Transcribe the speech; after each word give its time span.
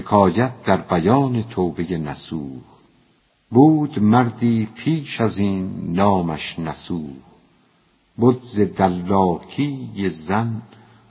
حکایت 0.00 0.62
در 0.62 0.76
بیان 0.76 1.42
توبه 1.42 1.98
نسوح. 1.98 2.60
بود 3.50 3.98
مردی 3.98 4.68
پیش 4.74 5.20
از 5.20 5.38
این 5.38 5.92
نامش 5.92 6.58
نسوح. 6.58 7.10
بود 8.16 8.42
ز 8.42 8.60
دلاکی 8.60 9.90
زن 10.10 10.62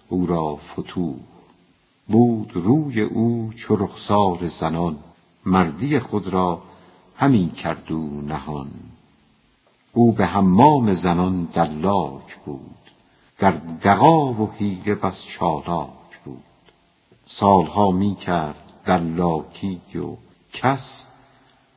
او 0.10 0.25
را 0.25 0.55
فتوح. 0.55 1.15
بود 2.07 2.52
روی 2.54 3.02
او 3.02 3.52
چو 3.55 3.75
رخسار 3.75 4.47
زنان. 4.47 4.97
مردی 5.46 5.99
خود 5.99 6.28
را 6.28 6.62
همی 7.15 7.51
کرد 7.51 7.92
او 7.92 8.21
نهان. 8.21 8.69
او 9.94 10.12
به 10.12 10.26
حمام 10.26 10.94
زنان 10.94 11.47
دلاک 11.53 12.37
بود. 12.46 12.76
در 13.40 13.51
دغا 13.83 14.33
و 14.33 14.51
حیله 14.58 14.96
بس 14.96 15.26
چالاک 15.26 16.20
بود. 16.26 16.44
سالها 17.26 17.91
می 17.91 18.16
کرد 18.16 18.69
دلاکی 18.86 19.82
و 19.96 20.16
کس 20.54 21.08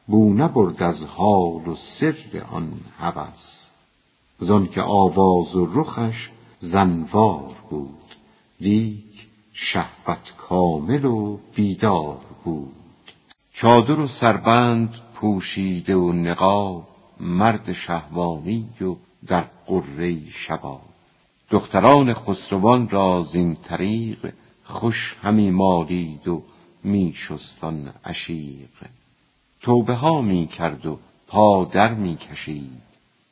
بو 0.06 0.34
نبرد 0.34 0.82
از 0.82 1.04
حال 1.04 1.68
و 1.68 1.76
سر 1.76 2.46
آن 2.52 2.72
هوس 2.98 3.68
زانکه 4.38 4.82
آواز 4.82 5.56
و 5.56 5.68
رخش 5.74 6.30
زنوار 6.58 7.54
بود 7.70 8.16
لیک 8.60 9.26
شهوت 9.52 10.34
کامل 10.36 11.04
و 11.04 11.38
بیدار 11.54 12.18
بود. 12.44 12.72
چادر 13.52 14.00
و 14.00 14.06
سربند 14.06 14.94
پوشیده 15.14 15.96
و 15.96 16.12
نقاب 16.12 16.88
مرد 17.20 17.72
شهوانی 17.72 18.68
و 18.80 18.94
در 19.26 19.44
غره 19.66 20.30
شباب. 20.30 20.82
دختران 21.50 22.14
خسروان 22.14 22.88
را 22.88 23.22
زین 23.22 23.54
طریق 23.54 24.32
خوش 24.64 25.16
همی 25.22 25.50
مالید 25.50 26.28
و 26.28 26.42
می 26.84 27.12
شست 27.16 27.64
آن 27.64 27.92
عشیق. 28.04 28.68
توبه 29.60 29.94
ها 29.94 30.20
می 30.20 30.46
کرد 30.46 30.86
و 30.86 30.98
پا 31.26 31.64
در 31.64 31.94
می 31.94 32.16
کشید 32.16 32.82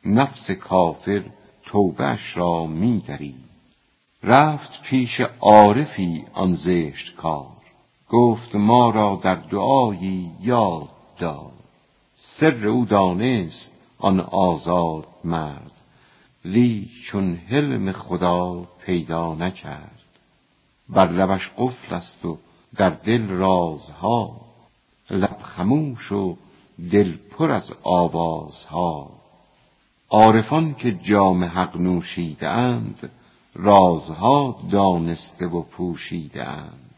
نفس 0.05 0.51
کافر 0.51 1.25
توبه 1.65 2.07
اش 2.07 2.37
را 2.37 2.67
می 2.67 3.01
درید 3.07 3.51
رفت 4.23 4.83
پیش 4.83 5.21
عارفی 5.41 6.25
آن 6.35 6.55
زشت 6.55 7.17
کار 7.17 7.57
گفت 8.11 8.55
ما 8.55 8.91
را 8.91 9.21
در 9.23 9.35
دعایی 9.35 10.31
یاد 10.41 10.89
دار. 11.19 11.53
سر 12.17 12.69
او 12.69 12.85
دانست 12.85 13.73
آن 13.99 14.21
آزاد 14.21 15.07
مرد. 15.25 15.73
لیک 16.45 17.03
چون 17.03 17.37
حلم 17.37 17.93
خدا 17.93 18.69
پیدا 18.87 19.35
نکرد. 19.35 20.01
بر 20.89 21.09
لبش 21.09 21.51
قفل 21.59 21.95
است 21.95 22.25
و 22.25 22.39
در 22.77 22.91
دل 22.91 23.29
رازها 23.29 24.41
لب 25.11 25.39
خموش 25.43 26.13
و 26.13 26.37
دل 26.91 27.17
پر 27.17 27.51
از 27.51 27.73
آوازها. 27.83 29.11
عارفان 30.11 30.75
که 30.75 30.93
جام 30.93 31.45
حق 31.45 31.77
نوشیده 31.77 32.49
اند 32.49 33.11
رازها 33.55 34.59
دانسته 34.71 35.47
و 35.47 35.63
پوشیده 35.63 36.49
اند 36.49 36.91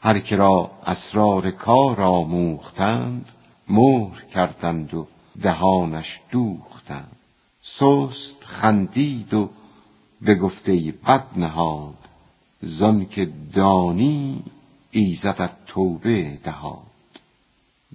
هر 0.00 0.18
که 0.18 0.36
را 0.36 0.70
اسرار 0.86 1.50
کار 1.50 2.02
آموختند 2.02 3.28
مهر 3.68 4.20
کردند 4.34 4.94
و 4.94 5.06
دهانش 5.42 6.20
دوختند. 6.30 7.16
سست 7.62 8.44
خندید 8.44 9.34
و 9.34 9.50
به 10.22 10.34
گفته 10.34 10.94
بد 11.06 11.24
نهاد. 11.36 11.94
زانکه 12.62 13.30
دانی 13.54 14.42
ایزدت 14.96 15.50
توبه 15.66 16.38
دهاد. 16.44 16.86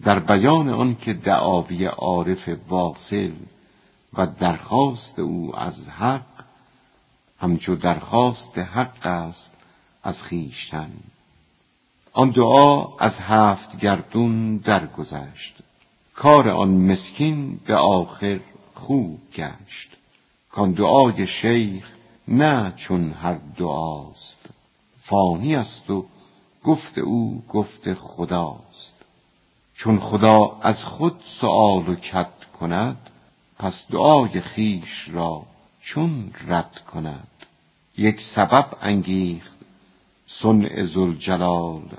در 0.03 0.19
بیان 0.19 0.69
آنکه 0.69 1.13
دعاوی 1.13 1.85
عارف 1.85 2.49
واصل 2.69 3.31
و 4.13 4.27
درخواست 4.27 5.19
او 5.19 5.59
از 5.59 5.89
حق 5.89 6.44
همچو 7.40 7.75
درخواست 7.75 8.57
حق 8.57 9.06
است 9.06 9.53
از 10.03 10.23
خویشتن. 10.23 10.91
آن 12.13 12.29
دعا 12.29 12.97
از 12.97 13.19
هفت 13.19 13.79
گردون 13.79 14.57
درگذشت. 14.57 15.56
کار 16.16 16.50
آن 16.50 16.69
مسکین 16.69 17.59
به 17.66 17.75
آخر 17.75 18.40
خوب 18.73 19.19
گشت. 19.35 19.90
کان 20.51 20.72
دعای 20.72 21.28
شیخ 21.28 21.91
نه 22.28 22.73
چون 22.75 23.11
هر 23.11 23.38
دعاست. 23.57 24.50
فانی 25.00 25.56
است 25.56 25.90
و 25.90 26.06
گفت 26.63 26.97
او 26.97 27.44
گفت 27.49 27.94
خداست. 27.94 28.95
چون 29.73 29.99
خدا 29.99 30.57
از 30.61 30.83
خود 30.83 31.22
سؤال 31.25 31.89
و 31.89 31.95
کد 31.95 32.31
کند 32.59 33.09
پس 33.59 33.85
دعای 33.89 34.41
خویش 34.41 35.09
را 35.09 35.45
چون 35.81 36.31
رد 36.47 36.81
کند. 36.94 37.27
یک 37.97 38.22
سبب 38.22 38.66
انگیخت 38.81 39.57
صنع 40.27 40.83
ذوالجلال 40.83 41.89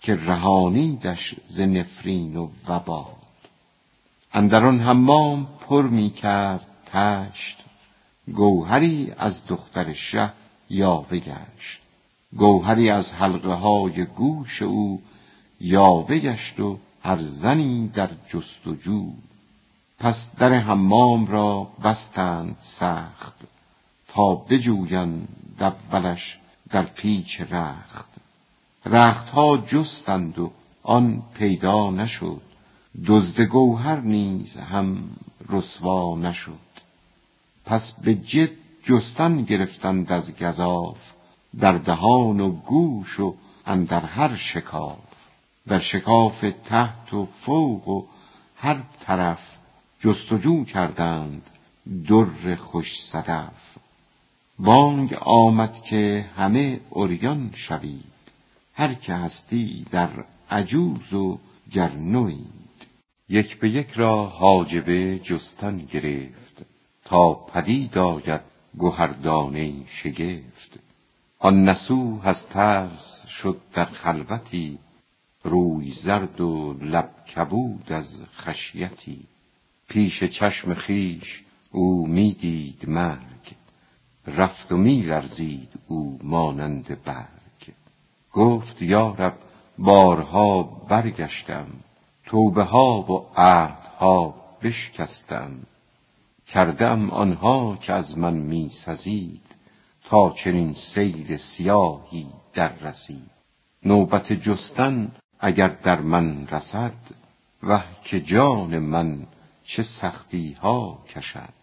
که 0.00 0.14
رهانیدش 0.16 1.34
ز 1.48 1.60
نفرین 1.60 2.36
و 2.36 2.48
وبال. 2.68 3.14
اندر 4.32 4.66
آن 4.66 4.80
حمام 4.80 5.46
پر 5.60 5.82
می 5.82 6.10
کرد 6.10 6.66
طشت 6.92 7.58
گوهری 8.34 9.12
از 9.18 9.46
دختر 9.46 9.92
شه 9.92 10.32
یاوه 10.70 11.18
گشت 11.18 11.80
گوهری 12.36 12.90
از 12.90 13.12
حلقه 13.12 13.52
های 13.52 14.04
گوش 14.04 14.62
او 14.62 15.02
یاوه 15.60 16.18
گشت 16.18 16.60
و 16.60 16.78
هر 17.02 17.18
زنی 17.22 17.88
در 17.88 18.10
جست 18.28 18.66
و 18.66 18.74
جو 18.74 19.12
پس 19.98 20.30
در 20.38 20.52
حمام 20.52 21.26
را 21.26 21.68
بستند 21.84 22.56
سخت 22.60 23.34
تا 24.08 24.34
بجویند 24.34 25.28
اولش 25.60 26.38
در 26.70 26.82
پیچ 26.82 27.40
رخت. 27.40 28.08
رختها 28.86 29.56
جستند 29.56 30.38
و 30.38 30.50
آن 30.82 31.22
پیدا 31.34 31.90
نشد 31.90 32.42
دزد 33.06 33.40
گوهر 33.40 34.00
نیز 34.00 34.56
هم 34.56 34.98
رسوا 35.48 36.16
نشد. 36.16 36.58
پس 37.64 37.92
به 37.92 38.14
جد 38.14 38.50
جستن 38.82 39.42
گرفتند 39.42 40.12
از 40.12 40.36
گزاف 40.36 40.96
در 41.60 41.72
دهان 41.72 42.40
و 42.40 42.50
گوش 42.50 43.20
و 43.20 43.34
اندر 43.66 44.00
هر 44.00 44.36
شکاف. 44.36 44.98
در 45.68 45.78
شکاف 45.78 46.44
تحت 46.64 47.14
و 47.14 47.26
فوق 47.40 47.88
و 47.88 48.06
هر 48.56 48.76
طرف 49.00 49.56
جستجو 50.00 50.64
کردند 50.64 51.50
در 52.08 52.54
خوش 52.54 53.02
صدف. 53.02 53.76
بانگ 54.58 55.14
آمد 55.20 55.82
که 55.82 56.24
همه 56.36 56.80
عریان 56.92 57.50
شوید 57.54 58.04
هر 58.74 58.94
که 58.94 59.14
هستی 59.14 59.86
در 59.90 60.10
عجوز 60.50 61.12
و 61.12 61.38
گر 61.72 61.92
نوید. 61.92 62.64
یک 63.28 63.58
به 63.58 63.68
یک 63.68 63.90
را 63.90 64.26
حاجبه 64.26 65.18
جستن 65.18 65.78
گرفت 65.78 66.62
تا 67.04 67.34
پدید 67.34 67.98
آید 67.98 68.40
گهردانه 68.78 69.86
شگفت. 69.86 70.78
آن 71.44 71.64
نسوح 71.64 72.26
از 72.26 72.48
ترس 72.48 73.26
شد 73.26 73.60
در 73.72 73.84
خلوتی 73.84 74.78
روی 75.42 75.92
زرد 75.92 76.40
و 76.40 76.72
لب 76.80 77.10
کبود 77.36 77.92
از 77.92 78.22
خشیتی. 78.36 79.20
پیش 79.88 80.24
چشم 80.24 80.74
خویش 80.74 81.44
او 81.70 82.06
می 82.06 82.32
دید 82.32 82.88
مرگ 82.88 83.54
رفت 84.26 84.72
و 84.72 84.76
می 84.76 85.02
لرزید 85.02 85.68
او 85.88 86.18
مانند 86.22 87.02
برگ. 87.04 87.74
گفت 88.32 88.82
یا 88.82 89.14
رب 89.18 89.38
بارها 89.78 90.62
برگشتم 90.62 91.66
توبه 92.26 92.62
ها 92.62 93.02
و 93.02 93.26
عهدها 93.36 94.34
بشکستم. 94.62 95.52
کرده 96.46 96.86
ام 96.86 97.10
آنها 97.10 97.76
که 97.76 97.92
از 97.92 98.18
من 98.18 98.34
می 98.34 98.70
سزید 98.70 99.54
تا 100.04 100.30
چنین 100.30 100.74
سیل 100.74 101.36
سیاهی 101.36 102.26
در 102.54 102.72
رسید. 102.72 103.30
نوبت 103.84 104.32
جستن 104.32 105.12
اگر 105.40 105.68
در 105.68 106.00
من 106.00 106.46
رسد 106.46 106.94
وه 107.62 107.84
که 108.04 108.20
جان 108.20 108.78
من 108.78 109.26
چه 109.64 109.82
سختی 109.82 110.52
ها 110.52 111.04
کشد. 111.08 111.54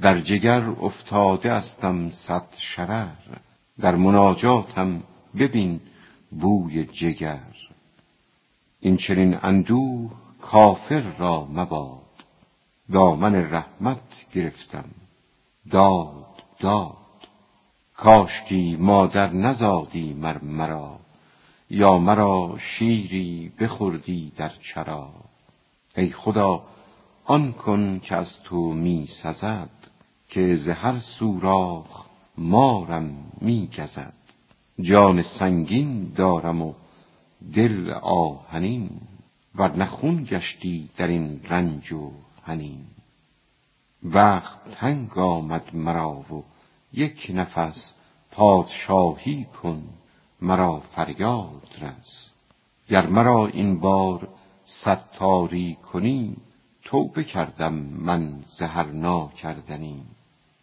در 0.00 0.20
جگر 0.20 0.70
افتاده 0.70 1.52
استم 1.52 2.10
صد 2.10 2.46
شرر 2.56 3.38
در 3.80 3.96
مناجاتم 3.96 5.02
ببین 5.38 5.80
بوی 6.30 6.84
جگر. 6.84 7.54
این 8.80 8.96
چنین 8.96 9.38
اندوه 9.42 10.10
کافر 10.40 11.00
را 11.18 11.44
مباد 11.44 12.00
دامن 12.92 13.34
رحمت 13.34 14.32
گرفتم. 14.34 14.84
داد 15.70 16.42
داد. 16.60 17.03
کاشکی 17.96 18.76
مادر 18.76 19.32
نزادی 19.32 20.14
مر 20.14 20.38
مرا 20.38 20.98
یا 21.70 21.98
مرا 21.98 22.54
شیری 22.58 23.52
بخوردی 23.60 24.32
در 24.36 24.48
چرا. 24.60 25.10
ای 25.96 26.10
خدا 26.10 26.64
آن 27.24 27.52
کن 27.52 28.00
که 28.00 28.16
از 28.16 28.42
تو 28.42 28.72
می 28.72 29.06
سزد 29.06 29.70
که 30.28 30.56
ز 30.56 30.68
هر 30.68 30.98
سوراخ 30.98 32.04
مارم 32.38 33.32
می 33.40 33.68
گزد. 33.78 34.12
جان 34.80 35.22
سنگین 35.22 36.12
دارم 36.16 36.62
و 36.62 36.74
دل 37.54 37.90
آهنین 38.02 38.90
ور 39.54 39.84
خون 39.84 40.24
گشتی 40.24 40.88
در 40.96 41.08
این 41.08 41.40
رنج 41.44 41.92
و 41.92 42.10
حنین. 42.42 42.84
وقت 44.02 44.70
تنگ 44.70 45.18
آمد 45.18 45.76
مرا 45.76 46.10
و 46.10 46.44
یک 46.96 47.30
نفس 47.34 47.94
پادشاهی 48.30 49.46
کن 49.62 49.82
مرا 50.40 50.80
فریاد 50.80 51.68
رس. 51.80 52.30
گر 52.88 53.06
مرا 53.06 53.46
این 53.46 53.80
بار 53.80 54.28
ستاری 54.64 55.76
کنی 55.92 56.36
توبه 56.82 57.24
کردم 57.24 57.74
من 57.74 58.44
ز 58.48 58.62
هر 58.62 58.86
ناکردنی. 58.86 60.02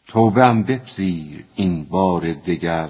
توبه 0.07 0.43
ام 0.43 0.63
بپذیر 0.63 1.45
این 1.55 1.83
بار 1.83 2.33
دگر 2.33 2.89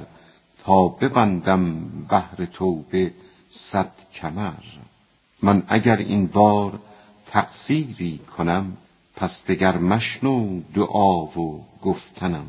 تا 0.64 0.88
ببندم 0.88 1.90
بهر 2.10 2.46
توبه 2.46 3.14
صد 3.50 3.92
کمر. 4.14 4.64
من 5.42 5.64
اگر 5.68 5.98
این 5.98 6.28
بار 6.28 6.80
تقصیری 7.28 8.18
کنم 8.18 8.78
پس 9.16 9.46
دگر 9.46 9.78
مشنو 9.78 10.62
دعا 10.74 11.26
و 11.26 11.66
گفتنم. 11.82 12.48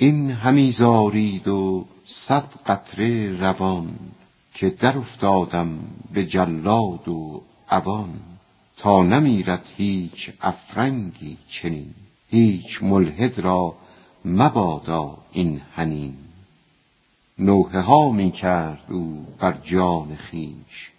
این 0.00 0.30
همی 0.30 0.72
زارید 0.72 1.48
و 1.48 1.86
صد 2.04 2.44
قطره 2.66 3.40
روان 3.40 3.98
که 4.54 4.70
در 4.70 4.98
افتادم 4.98 5.78
به 6.12 6.26
جلاد 6.26 7.08
و 7.08 7.42
عوان. 7.68 8.20
تا 8.76 9.02
نمیرد 9.02 9.66
هیچ 9.76 10.30
افرنگی 10.40 11.36
چنین 11.48 11.94
هیچ 12.30 12.82
ملحد 12.82 13.38
را 13.38 13.74
مبادا 14.24 15.18
این 15.32 15.60
حنین 15.74 16.16
نوحه 17.38 17.80
ها 17.80 18.10
می 18.10 18.30
کرد 18.30 18.84
او 18.88 19.26
بر 19.38 19.58
جان 19.64 20.16
خیش 20.16 20.90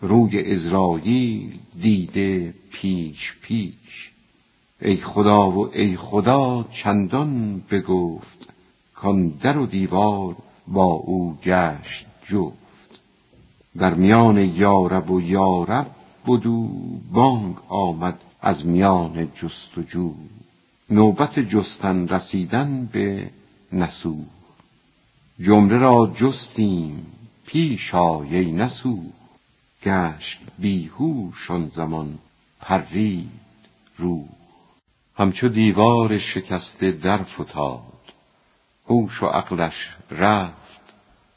روی 0.00 0.52
ازراییل 0.52 1.58
دیده 1.80 2.54
پیش 2.72 3.34
پیش. 3.42 4.10
ای 4.82 4.96
خدا 4.96 5.50
و 5.50 5.76
ای 5.76 5.96
خدا 5.96 6.66
چندان 6.70 7.62
بگفت 7.70 8.38
کان 8.94 9.28
در 9.28 9.58
و 9.58 9.66
دیوار 9.66 10.36
با 10.68 10.84
او 10.84 11.38
گشت 11.44 12.06
جفت. 12.24 12.68
در 13.78 13.94
میان 13.94 14.38
یارب 14.38 15.10
و 15.10 15.20
یارب 15.20 15.86
بدو 16.26 16.68
بانگ 17.12 17.56
آمد 17.68 18.20
از 18.40 18.66
میان 18.66 19.28
جستجو 19.34 20.14
نوبت 20.90 21.38
جستن 21.38 22.08
رسیدن 22.08 22.88
به 22.92 23.30
نسو 23.72 24.16
جمله 25.40 25.78
را 25.78 26.12
جستیم 26.14 27.06
پیش 27.46 27.94
ای 27.94 28.52
نسو 28.52 29.02
گشت 29.82 30.40
بیهوش 30.58 31.50
آن 31.50 31.68
زمان 31.68 32.18
پرید 32.60 33.30
روح. 33.96 34.37
همچو 35.18 35.48
دیوار 35.48 36.18
شکسته 36.18 36.92
در 36.92 37.22
فتاد. 37.22 37.82
هوش 38.86 39.22
و 39.22 39.26
عقلش 39.26 39.96
رفت 40.10 40.80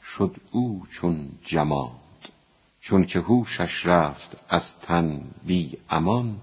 شد 0.02 0.36
او 0.50 0.86
چون 0.90 1.28
جماد. 1.44 1.90
چون 2.80 3.04
که 3.04 3.20
هوشش 3.20 3.86
رفت 3.86 4.36
از 4.48 4.78
تن 4.78 5.20
بی 5.46 5.78
امان 5.90 6.36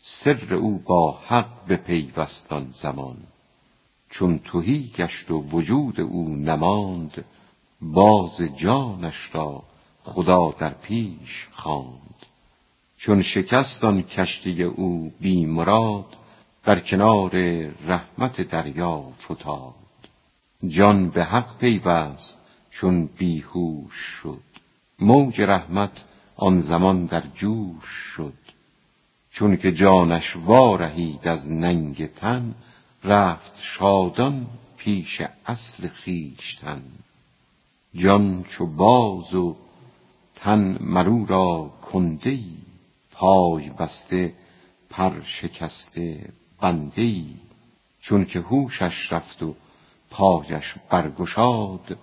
سر 0.00 0.54
او 0.54 0.78
با 0.78 1.18
حق 1.26 1.66
بپیوست 1.68 2.52
آن 2.52 2.68
زمان. 2.70 3.16
چون 4.10 4.38
تهی 4.38 4.92
گشت 4.96 5.30
و 5.30 5.42
وجود 5.42 6.00
او 6.00 6.28
نماند 6.28 7.24
باز 7.80 8.42
جانش 8.56 9.30
را 9.32 9.62
خدا 10.04 10.54
در 10.58 10.70
پیش 10.70 11.48
خواند. 11.52 12.26
چون 12.96 13.22
شکست 13.22 13.84
آن 13.84 14.02
کشتی 14.02 14.62
او 14.62 15.12
بی 15.20 15.46
مراد 15.46 16.16
در 16.66 16.80
کنار 16.80 17.36
رحمت 17.86 18.40
دریا 18.40 19.12
فتاد. 19.20 19.74
جان 20.68 21.10
به 21.10 21.24
حق 21.24 21.58
پیوست 21.58 22.38
چون 22.70 23.06
بیهوش 23.06 23.94
شد. 23.94 24.42
موج 24.98 25.40
رحمت 25.40 26.04
آن 26.36 26.60
زمان 26.60 27.06
در 27.06 27.22
جوش 27.34 27.84
شد. 27.84 28.32
چون 29.30 29.56
که 29.56 29.72
جانش 29.72 30.36
وارهید 30.36 31.28
از 31.28 31.50
ننگ 31.50 32.06
تن 32.06 32.54
رفت 33.04 33.54
شادان 33.62 34.46
پیش 34.76 35.22
اصل 35.46 35.88
خویشتن. 35.88 36.82
جان 37.94 38.44
چو 38.48 38.66
باز 38.66 39.34
و 39.34 39.56
تن 40.34 40.78
مرو 40.80 41.26
را 41.26 41.70
کنده 41.82 42.30
ای 42.30 42.56
پای 43.12 43.70
بسته 43.70 44.34
پر 44.90 45.12
شکسته 45.24 46.32
بنده 46.60 47.02
ای 47.02 47.34
چون 48.00 48.24
که 48.24 48.40
هوشش 48.40 49.12
رفت 49.12 49.42
و 49.42 49.54
پایش 50.10 50.74
برگشاد 50.90 51.98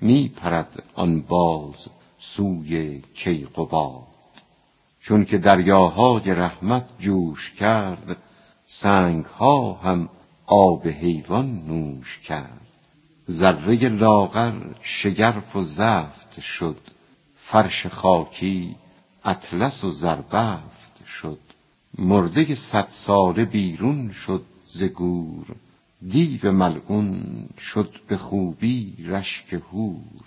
می 0.00 0.28
پرد 0.28 0.82
آن 0.94 1.20
باز 1.20 1.88
سوی 2.18 3.02
کیقباد. 3.14 4.06
چون 5.00 5.24
که 5.24 5.38
دریاهای 5.38 6.34
رحمت 6.34 6.84
جوش 6.98 7.52
کرد 7.52 8.16
سنگ 8.66 9.24
ها 9.24 9.72
هم 9.72 10.08
آب 10.46 10.86
حیوان 10.86 11.64
نوش 11.66 12.18
کرد. 12.18 12.60
ذره 13.30 13.88
لاغر 13.88 14.52
شگرف 14.80 15.56
و 15.56 15.62
زفت 15.64 16.40
شد 16.40 16.80
فرش 17.36 17.86
خاکی 17.86 18.76
اطلس 19.24 19.84
و 19.84 19.90
زربفت 19.90 21.06
شد. 21.06 21.38
مرده 21.98 22.54
صد 22.54 22.86
ساله 22.88 23.44
بیرون 23.44 24.10
شد 24.10 24.44
ز 24.68 24.82
گور. 24.82 25.46
دیو 26.08 26.52
ملعون 26.52 27.22
شد 27.58 28.00
به 28.08 28.16
خوبی 28.16 28.94
رشک 29.06 29.52
هور 29.52 30.24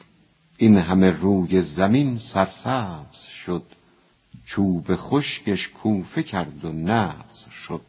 این 0.58 0.78
همه 0.78 1.10
روی 1.12 1.62
زمین 1.62 2.18
سرسبز 2.18 3.22
شد. 3.46 3.64
چوب 4.46 4.96
خشکش 4.96 5.68
کوفه 5.70 6.24
کرد 6.24 6.66
و 6.66 6.72
نغز 6.72 7.50
شد. 7.52 7.82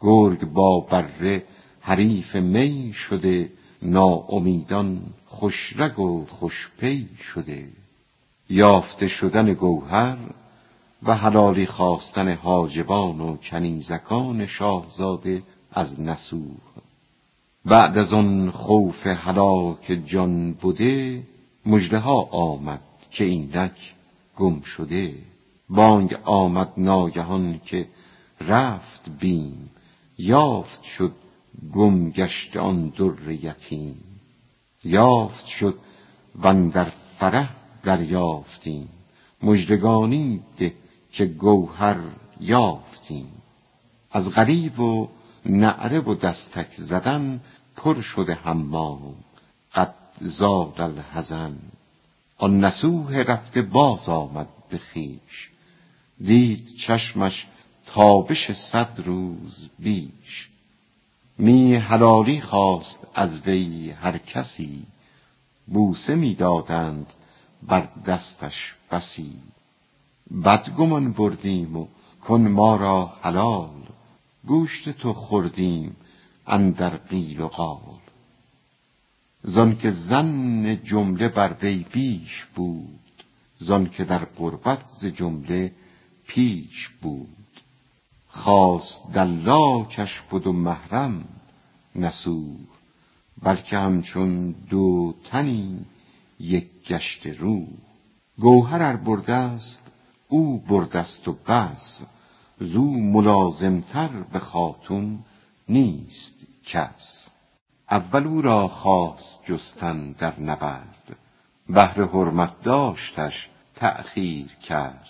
گرگ 0.00 0.44
با 0.44 0.80
بره 0.80 1.44
حریف 1.80 2.36
می 2.36 2.92
شده. 2.92 3.52
ناامیدان 3.82 5.00
خوشرگ 5.26 5.98
و 5.98 6.26
خوشپی 6.26 7.08
شده. 7.32 7.68
یافته 8.50 9.08
شدن 9.08 9.54
گوهر 9.54 10.16
و 11.02 11.14
حلالی 11.14 11.66
خواستن 11.66 12.34
حاجبان 12.34 13.20
و 13.20 13.36
کنیزکان 13.36 14.46
شاهزاده 14.46 15.42
از 15.72 16.00
نسوح 16.00 16.56
بعد 17.64 17.98
از 17.98 18.12
آن 18.12 18.50
خوف 18.50 19.06
هلاک 19.06 20.00
جان 20.06 20.52
بوده 20.52 21.22
مژده 21.66 21.98
ها 21.98 22.22
آمد 22.22 22.80
که 23.10 23.24
اینک 23.24 23.94
گم 24.36 24.60
شده. 24.60 25.14
بانگ 25.68 26.18
آمد 26.24 26.72
ناگهان 26.76 27.60
که 27.64 27.88
رفت 28.40 29.08
بیم 29.20 29.70
یافت 30.18 30.82
شد 30.82 31.12
گم 31.72 32.10
گشت 32.10 32.56
آن 32.56 32.88
در 32.88 33.30
یتیم. 33.30 34.04
یافت 34.84 35.46
شد 35.46 35.78
وندر 36.42 36.92
فرح 37.18 37.50
دریافتیم 37.82 38.88
مژدگانی 39.42 40.40
ده 40.58 40.74
که 41.18 41.26
گوهر 41.26 41.96
یافتیم. 42.40 43.32
از 44.10 44.30
غریب 44.30 44.80
و 44.80 45.08
نعره 45.46 46.00
و 46.00 46.14
دستک 46.14 46.74
زدن 46.76 47.40
پر 47.76 48.00
شده 48.00 48.34
حمام. 48.34 49.14
قد 49.74 49.94
زاد 50.20 50.80
الحزن. 50.80 51.56
آن 52.36 52.64
نسوح 52.64 53.22
رفته 53.22 53.62
باز 53.62 54.08
آمد 54.08 54.48
به 54.70 54.78
خویش. 54.92 55.50
دید 56.20 56.76
چشمش 56.76 57.46
تابش 57.86 58.52
صد 58.52 59.00
روز 59.04 59.68
بیش. 59.78 60.48
می 61.38 61.74
حلالی 61.74 62.40
خواست 62.40 63.06
از 63.14 63.40
وی 63.40 63.90
هر 63.90 64.18
کسی. 64.18 64.86
بوسه 65.66 66.14
می 66.14 66.34
دادند 66.34 67.12
بر 67.62 67.88
دستش 68.06 68.74
بسی. 68.90 69.32
بدگمان 70.44 71.12
بردیم 71.12 71.76
و 71.76 71.86
کن 72.24 72.48
ما 72.48 72.76
را 72.76 73.12
حلال. 73.22 73.70
گوشت 74.46 74.90
تو 74.90 75.12
خوردیم 75.12 75.96
اندر 76.46 76.96
قیل 76.96 77.40
و 77.40 77.48
قال. 77.48 78.00
زان 79.42 79.76
که 79.76 79.90
ظن 79.90 80.82
جمله 80.84 81.28
بر 81.28 81.56
وی 81.62 81.84
بیش 81.92 82.44
بود 82.44 83.24
زان 83.60 83.90
که 83.90 84.04
در 84.04 84.24
قربت 84.24 84.84
ز 85.00 85.06
جمله 85.06 85.72
پیش 86.26 86.88
بود. 86.88 87.62
خواست 88.28 89.12
دلاکش 89.12 90.20
بود 90.20 90.46
و 90.46 90.52
محرم 90.52 91.24
نسوه 91.94 92.56
بلکه 93.42 93.78
همچون 93.78 94.50
دو 94.50 95.14
تنی 95.24 95.84
یک 96.40 96.66
گشت 96.86 97.26
رو 97.26 97.66
گوهر 98.38 98.82
ار 98.82 98.96
برده 98.96 99.32
است 99.32 99.87
او 100.28 100.58
بردست 100.58 101.28
و 101.28 101.32
بس. 101.32 102.02
زو 102.60 102.90
ملازمتر 102.90 104.08
به 104.08 104.38
خاتون 104.38 105.18
نیست 105.68 106.34
کس. 106.66 107.28
اول 107.90 108.26
او 108.26 108.42
را 108.42 108.68
خواست 108.68 109.38
جستن 109.44 110.12
در 110.12 110.40
نبرد. 110.40 111.16
بهر 111.68 112.02
حرمت 112.02 112.62
داشتش 112.62 113.48
تأخیر 113.76 114.46
کرد. 114.46 115.06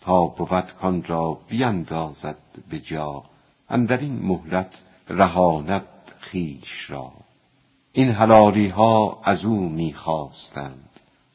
تا 0.00 0.26
بود 0.26 0.74
کان 0.80 1.02
را 1.02 1.40
بیندازد 1.48 2.38
به 2.68 2.78
جا 2.78 3.24
اندرین 3.70 4.22
مهلت 4.22 4.82
رهاند 5.08 5.86
خویش 6.20 6.90
را. 6.90 7.12
این 7.92 8.10
حلالی 8.10 8.68
ها 8.68 9.20
از 9.24 9.44
او 9.44 9.68
می 9.68 9.92
خواستند 9.92 10.90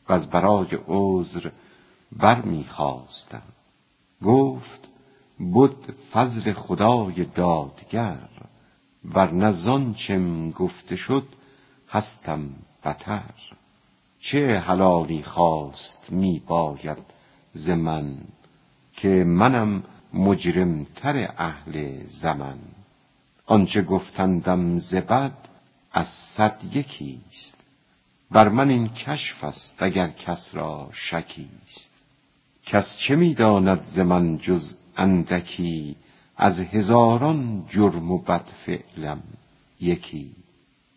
وز 0.10 0.27
برای 0.27 0.67
عذر 0.88 1.50
بر 2.15 2.41
می 2.41 2.65
خواستند 2.69 3.53
گفت 4.24 4.88
بد 5.55 5.91
فضل 6.12 6.53
خدای 6.53 7.25
دادگر 7.25 8.29
ورنه 9.13 9.51
زآنچم 9.51 10.51
گفته 10.51 10.95
شد 10.95 11.27
هستم 11.89 12.50
بتر. 12.84 13.34
چه 14.19 14.60
حلالی 14.60 15.24
خواست 15.24 15.98
می 16.10 16.41
باید 16.48 16.98
ز 17.53 17.69
من 17.69 18.17
که 18.93 19.24
منم 19.24 19.84
مجرم 20.13 20.84
تر 20.95 21.34
اهل 21.38 22.03
زمن. 22.07 22.57
آنچه 23.45 23.81
گفتندم 23.81 24.77
ز 24.77 24.95
بد 24.95 25.38
از 25.91 26.07
صد 26.07 26.60
یکیست 26.74 27.57
بر 28.31 28.50
من 28.50 28.69
این 28.69 28.89
کشف 28.89 29.43
است 29.43 29.75
اگر 29.77 30.07
کس 30.07 30.55
را 30.55 30.89
شکیست. 30.91 31.95
کس 32.65 32.98
چه 32.98 33.15
می 33.15 33.34
داند 33.34 33.84
ز 33.84 34.00
من 34.00 34.38
جز 34.38 34.74
اندکی؟ 34.98 35.95
از 36.38 36.60
هزاران 36.60 37.65
جرم 37.69 38.12
و 38.12 38.17
بدفعلم 38.17 39.24
یکی. 39.81 40.31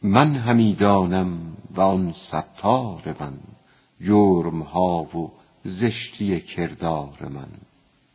من 0.02 0.34
همی 0.34 0.74
دانم 0.74 1.56
و 1.74 1.80
آن 1.80 2.12
ستار 2.12 3.16
من 3.20 3.38
جرم 4.00 4.62
ها 4.62 5.02
و 5.02 5.32
زشتی 5.64 6.40
کردار 6.40 7.28
من. 7.28 7.48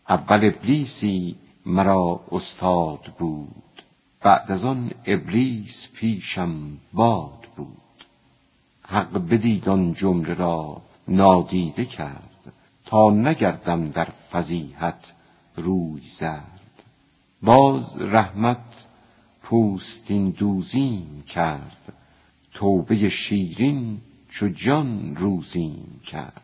اول 0.10 0.45
ابلیسی 0.45 1.36
مرا 1.65 2.19
استاد 2.31 3.13
بود 3.19 3.83
بعد 4.22 4.51
از 4.51 4.65
آن 4.65 4.91
ابلیس 5.05 5.88
پیشم 5.95 6.77
باد 6.93 7.48
بود. 7.55 7.77
حق 8.81 9.17
بدید 9.17 9.69
آن 9.69 9.93
جمله 9.93 10.33
را 10.33 10.81
نادیده 11.07 11.86
کرد. 11.86 12.33
نگردم 13.01 13.89
در 13.89 14.07
فضیحت 14.31 15.13
روی 15.55 16.01
زرد. 16.19 16.83
باز 17.41 18.01
رحمت 18.01 18.85
پوستین 19.41 20.29
دوزیم 20.29 21.23
کرد 21.27 21.93
توبه 22.53 23.09
شیرین 23.09 24.01
چو 24.29 24.47
جان 24.47 25.15
روزیم 25.15 26.01
کرد. 26.05 26.41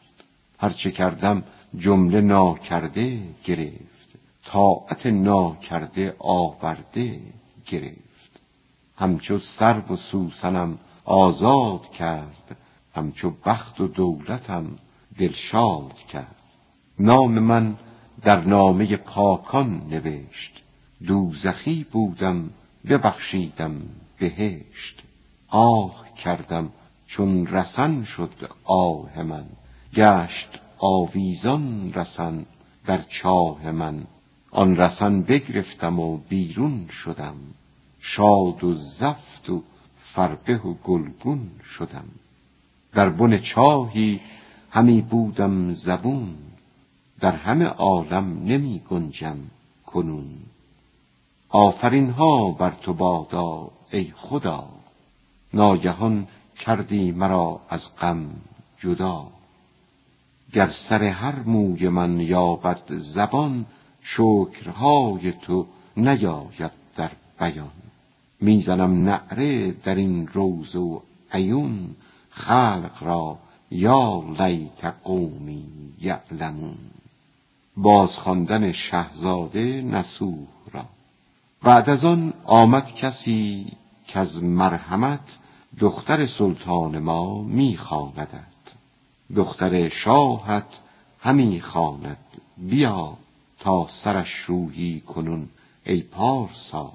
هرچه 0.58 0.92
کردم 0.92 1.44
جمله 1.78 2.22
ناکرده 2.22 3.20
گرفت 3.44 4.10
طاعت 4.46 5.06
ناکرده 5.06 6.16
آورده 6.20 7.20
گرفت. 7.66 8.40
همچو 8.98 9.40
سرو 9.40 9.94
و 9.94 9.96
سوسنم 9.96 10.80
آزاد 11.06 11.92
کرد 11.92 12.58
همچو 12.96 13.34
بخت 13.46 13.82
و 13.82 13.88
دولتم 13.88 14.66
دلشاد 15.18 15.94
کرد. 15.94 16.39
نام 17.00 17.40
من 17.40 17.78
در 18.24 18.42
نامه 18.44 18.98
پاکان 18.98 19.82
نوشت. 19.90 20.62
دوزخی 21.08 21.86
بودم 21.92 22.50
ببخشیدم 22.90 23.82
بهشت. 24.20 25.04
آه 25.48 26.06
کردم 26.24 26.70
چون 27.08 27.48
رسن 27.48 28.04
شد 28.04 28.50
آه 28.64 29.22
من. 29.24 29.46
گشت 29.94 30.50
آویزان 30.78 31.94
رسن 31.94 32.46
در 32.86 33.02
چاه 33.02 33.72
من. 33.72 34.04
آن 34.52 34.78
رسن 34.78 35.22
بگرفتم 35.22 36.00
و 36.00 36.18
بیرون 36.18 36.88
شدم. 36.88 37.36
شاد 38.00 38.64
و 38.64 38.76
زفت 38.76 39.50
و 39.50 39.64
فربه 40.00 40.58
و 40.58 40.74
گلگون 40.74 41.50
شدم. 41.64 42.06
در 42.94 43.10
بن 43.10 43.38
چاهی 43.38 44.20
همی 44.72 45.02
بودم 45.02 45.72
زبون. 45.72 46.49
در 47.20 47.36
همه 47.36 47.66
عالم 47.66 48.44
نمی 48.46 48.82
گنجم 48.90 49.38
کنون. 49.86 50.30
آفرین 51.50 52.10
ها 52.10 52.52
بر 52.52 52.72
تو 52.72 52.94
بادا 52.94 53.72
ای 53.92 54.14
خدا. 54.16 54.68
ناگهان 55.54 56.28
کردی 56.60 57.12
مرا 57.12 57.62
از 57.70 57.96
غم 57.98 58.30
جدا. 58.78 59.28
گر 60.54 60.68
سر 60.68 61.04
هر 61.04 61.40
موی 61.40 61.90
من 61.90 62.20
یابد 62.20 62.84
زبان 62.90 63.66
شکرهای 64.02 65.32
تو 65.32 65.66
نیاید 65.98 66.72
در 66.96 67.12
بیان. 67.40 67.72
می 68.42 68.62
زنم 68.62 69.04
نعره 69.10 69.72
در 69.72 69.96
این 69.96 70.28
روضه 70.28 70.80
و 70.80 71.00
عیون 71.32 71.96
خلق 72.30 72.98
را 73.02 73.38
یا 73.72 74.24
لیت 74.40 74.94
قومی 75.04 75.66
یعلمون. 76.02 76.78
بازخواندن 77.82 78.72
شهزاده 78.72 79.82
نصوح 79.82 80.48
را. 80.72 80.86
بعد 81.64 81.90
از 81.90 82.06
آن 82.06 82.34
آمد 82.46 82.96
کسی 82.96 83.66
کز 84.08 84.44
مرحمت 84.44 85.38
دختر 85.80 86.26
سلطان 86.26 87.00
ما 87.00 87.44
می 87.44 87.78
خواندت 87.78 88.30
دختر 89.36 89.90
شاهت 89.90 90.80
همی 91.20 91.62
خواند. 91.62 92.18
بیا 92.58 93.18
تا 93.60 93.88
سرش 93.90 94.34
رویی 94.34 95.02
کنون 95.02 95.50
ای 95.86 96.02
پارسا 96.02 96.92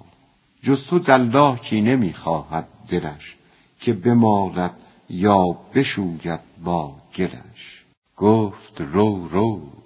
جز 0.63 0.85
تو 0.85 0.99
دلاکی 0.99 1.81
نمی 1.81 2.13
خواهد 2.13 2.69
دلش 2.89 3.37
که 3.81 3.93
بمالد 3.93 4.75
یا 5.11 5.45
بشوید 5.75 6.41
با 6.65 6.95
گلش. 7.17 7.85
گفت 8.17 8.81
رو 8.81 9.29
رو. 9.29 9.84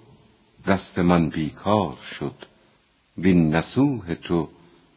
دست 0.67 0.99
من 0.99 1.29
بیکار 1.29 1.97
شد. 2.19 2.35
وین 3.17 3.55
نصوح 3.55 4.13
تو 4.13 4.49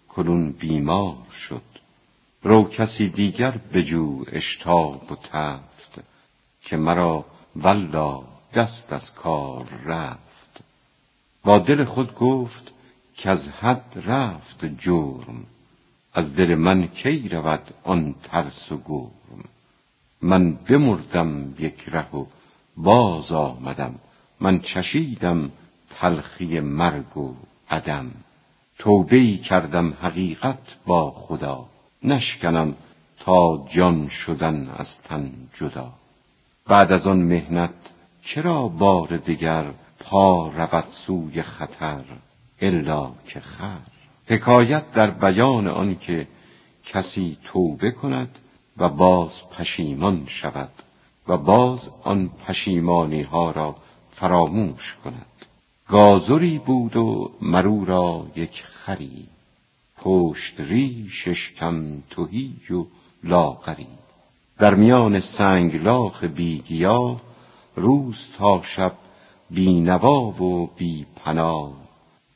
کنون 0.09 0.53
بیمار 0.53 1.17
شد. 1.33 1.63
رو 2.43 2.65
کسی 2.65 3.09
دیگر 3.09 3.51
بجو 3.75 4.25
اشتاب 4.33 5.13
و 5.13 5.17
تفت 5.17 6.01
که 6.63 6.77
مرا 6.77 7.25
والله 7.57 8.23
دست 8.55 8.93
از 8.93 9.15
کار 9.15 9.67
رفت. 9.85 10.65
با 11.45 11.59
دل 11.59 11.85
خود 11.85 12.15
گفت 12.15 12.73
کز 13.17 13.49
حد 13.49 14.03
رفت 14.07 14.65
جرم. 14.65 15.47
از 16.15 16.37
دل 16.37 16.55
من 16.55 16.87
کی 16.87 17.29
رود 17.29 17.75
آن 17.85 18.15
ترس 18.23 18.73
و 18.73 18.83
گرم؟ 18.85 19.45
من 20.23 20.53
بمردم 20.53 21.55
یک 21.59 21.89
ره 21.89 22.11
و 22.11 22.27
باز 22.77 23.33
آمدم. 23.33 23.95
من 24.43 24.61
چشیدم 24.61 25.51
تلخی 25.91 26.61
مرگ 26.61 27.17
و 27.17 27.35
عدم. 27.71 28.11
توبه 28.79 29.17
ای 29.17 29.37
کردم 29.37 29.93
حقیقت 30.03 30.59
با 30.87 31.11
خدا. 31.11 31.69
نشکنم 32.05 32.75
تا 33.21 33.67
جان 33.71 34.09
شدن 34.09 34.71
از 34.77 35.03
تن 35.03 35.33
جدا. 35.55 35.93
بعد 36.67 36.93
از 36.93 37.07
آن 37.07 37.19
محنت 37.19 37.75
کرا 38.25 38.69
بار 38.69 39.09
دگر 39.09 39.65
پا 40.01 40.49
رود 40.49 40.85
سوی 40.89 41.43
خطر 41.43 42.05
الا 42.61 43.11
که 43.27 43.41
خر؟ 43.41 43.79
حکایت 44.27 44.93
در 44.93 45.11
بیان 45.11 45.67
آن 45.67 45.99
که 45.99 46.29
کسی 46.85 47.37
توبه 47.45 47.91
کند 47.91 48.39
و 48.77 48.89
باز 48.89 49.49
پشیمان 49.59 50.25
شود 50.27 50.71
و 51.29 51.37
باز 51.37 51.89
آن 52.03 52.29
پشیمانی 52.29 53.23
ها 53.23 53.51
را 53.51 53.77
فراموش 54.13 54.97
کند. 55.05 55.27
گازری 55.89 56.59
بود 56.59 56.97
و 56.97 57.31
مرو 57.41 57.85
را 57.85 58.27
یک 58.37 58.63
خری. 58.63 59.27
پشت 59.97 60.61
ریشش 60.61 61.53
کم 61.53 62.03
تهی 62.11 62.57
و 62.71 62.85
لاغری. 63.25 63.87
در 64.59 64.75
میان 64.75 65.21
سنگلاخ 65.21 66.25
بی 66.25 66.59
گیاه 66.59 67.21
روز 67.77 68.29
تا 68.39 68.63
شب 68.63 68.93
بینوا 69.51 70.21
و 70.21 70.67
بی 70.77 71.07
پناه 71.17 71.73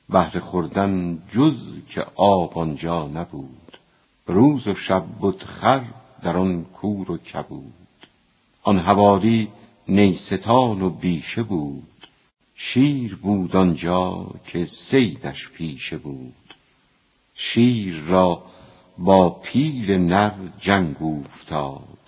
بهر 0.09 0.38
خوردن 0.38 1.23
جز 1.33 1.62
که 1.88 2.06
آب 2.16 2.59
آنجا 2.59 3.06
نبود. 3.06 3.78
روز 4.26 4.68
و 4.68 4.75
شب 4.75 5.04
بود 5.04 5.42
خر 5.42 5.83
در 6.23 6.37
آن 6.37 6.64
کور 6.64 7.12
و 7.12 7.16
کبود. 7.16 7.73
آن 8.62 8.78
حوالی 8.78 9.49
نیستان 9.88 10.82
و 10.82 10.90
بیشه 10.90 11.42
بود. 11.42 12.08
شیر 12.54 13.14
بود 13.14 13.56
آنجا 13.56 14.30
که 14.46 14.66
سیدش 14.66 15.50
پیشه 15.50 15.98
بود. 15.98 16.54
شیر 17.34 18.00
را 18.00 18.42
با 18.98 19.30
پیل 19.30 19.90
نر 19.90 20.32
جنگ 20.58 21.02
افتاد 21.02 21.98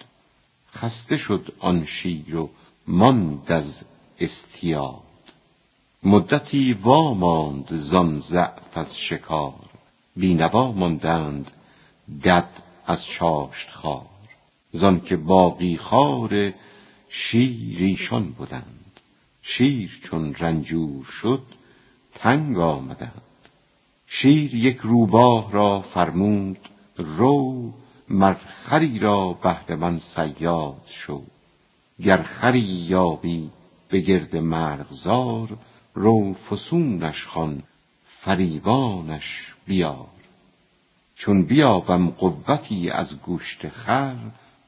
خسته 0.73 1.17
شد 1.17 1.55
آن 1.59 1.85
شیر 1.85 2.37
و 2.37 2.51
ماند 2.87 3.53
از 3.53 3.85
استیاد. 4.21 5.03
مدتی 6.03 6.73
واماند 6.73 7.67
زان 7.71 8.21
ضعف 8.21 8.79
از 8.79 8.99
شکار. 8.99 9.69
بینوا 10.17 10.73
ماندند 10.73 11.51
دد 12.25 12.49
از 12.87 13.07
چاشت 13.07 13.71
خار 13.71 14.07
زان 14.73 15.01
که 15.01 15.17
باقی 15.17 15.77
خار 15.77 16.53
شیر 17.09 17.83
ایشان 17.83 18.31
بودند. 18.31 19.01
شیر 19.43 20.01
چون 20.05 20.35
رنجور 20.35 21.05
شد 21.05 21.43
تنگ 22.15 22.59
آمدند. 22.59 23.23
شیر 24.07 24.55
یک 24.55 24.77
روباه 24.77 25.53
را 25.53 25.81
فرمود 25.81 26.59
رو 26.97 27.73
مر 28.09 28.35
خری 28.35 28.99
را 28.99 29.33
بهر 29.33 29.75
من 29.75 29.99
صیاد 29.99 30.83
شو. 30.87 31.23
گر 32.03 32.23
خری 32.23 32.87
یابی 32.89 33.51
به 33.89 34.01
گرد 34.01 34.37
مرغزار 34.37 35.59
رو 35.95 36.35
فسونش 36.35 37.27
خوان 37.27 37.63
فریبانش 38.09 39.55
بیار. 39.67 40.09
چون 41.15 41.43
بیابم 41.43 42.11
قوتی 42.11 42.91
از 42.91 43.19
گوشت 43.19 43.69
خر 43.69 44.17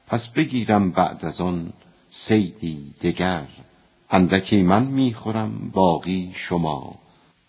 پس 0.06 0.28
بگیرم 0.28 0.90
بعد 0.90 1.24
از 1.24 1.40
آن 1.40 1.72
صیدی 2.10 2.94
دگر. 3.02 3.46
اندکی 4.10 4.62
من 4.62 4.82
می‌خورم 4.82 5.70
باقی 5.72 6.30
شما. 6.34 6.94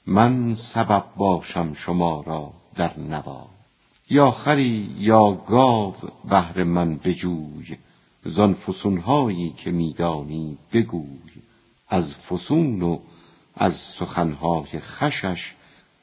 من 0.07 0.55
سبب 0.55 1.05
باشم 1.17 1.73
شما 1.73 2.21
را 2.21 2.53
در 2.75 2.99
نوا. 2.99 3.47
یا 4.09 4.31
خری 4.31 4.95
یا 4.99 5.31
گاو 5.31 5.95
بهر 6.29 6.63
من 6.63 6.95
بجوی. 6.95 7.77
زان 8.25 8.53
فسونهایی 8.53 9.49
که 9.49 9.71
میدانی 9.71 10.57
بگوی. 10.73 11.31
از 11.89 12.15
فسون 12.15 12.81
و 12.81 12.99
از 13.55 13.75
سخنهای 13.75 14.79
خشش 14.79 15.53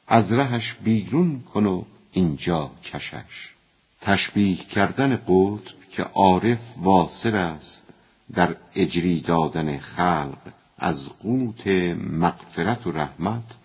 از 0.07 0.33
رهش 0.33 0.73
بیرون 0.73 1.41
کن 1.53 1.65
و 1.65 1.83
اینجا 2.11 2.71
کشش. 2.83 3.53
تشبیه 4.01 4.55
کردن 4.55 5.15
قطب 5.15 5.89
که 5.91 6.03
عارف 6.03 6.59
واصل 6.77 7.35
است. 7.35 7.88
در 8.33 8.55
اجری 8.75 9.21
دادن 9.21 9.77
خلق 9.77 10.37
از 10.77 11.09
قوت 11.09 11.67
مغفرت 11.97 12.87
و 12.87 12.91
رحمت 12.91 13.55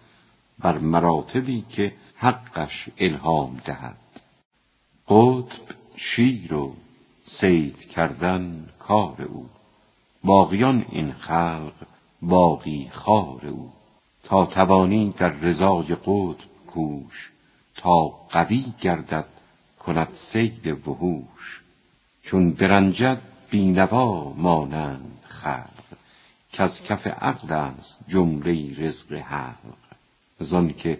بر 0.59 0.79
مراتبی 0.79 1.65
که 1.71 1.95
حقش 2.17 2.89
الهام 2.99 3.61
دهد. 3.65 3.97
قطب 5.09 5.77
شیر 5.97 6.55
و 6.55 6.77
سید 7.23 7.79
کردن 7.79 8.69
کار 8.79 9.23
او. 9.23 9.49
باقیان 10.25 10.85
این 10.89 11.13
خلق 11.13 11.73
باقی 12.23 12.89
خار 12.93 13.47
او. 13.47 13.73
تا 14.23 14.47
توانی 14.47 15.15
در 15.19 15.29
رضای 15.29 15.97
قطب 16.07 16.45
کوش 16.67 17.31
تا 17.77 18.07
قوی 18.09 18.65
گردد 18.81 19.27
کند 19.79 20.09
سید 20.13 20.89
وحوش 20.89 21.63
چون 22.23 22.53
برنجد 22.53 23.21
بینوا 23.51 24.33
مانند 24.33 25.19
خلق 25.25 25.85
از 26.59 26.83
کف 26.83 27.07
عقل 27.07 27.53
است 27.53 27.99
جمله 28.09 28.87
رزق 28.87 29.13
حلق. 29.13 29.77
زان 30.41 30.73
که 30.73 30.99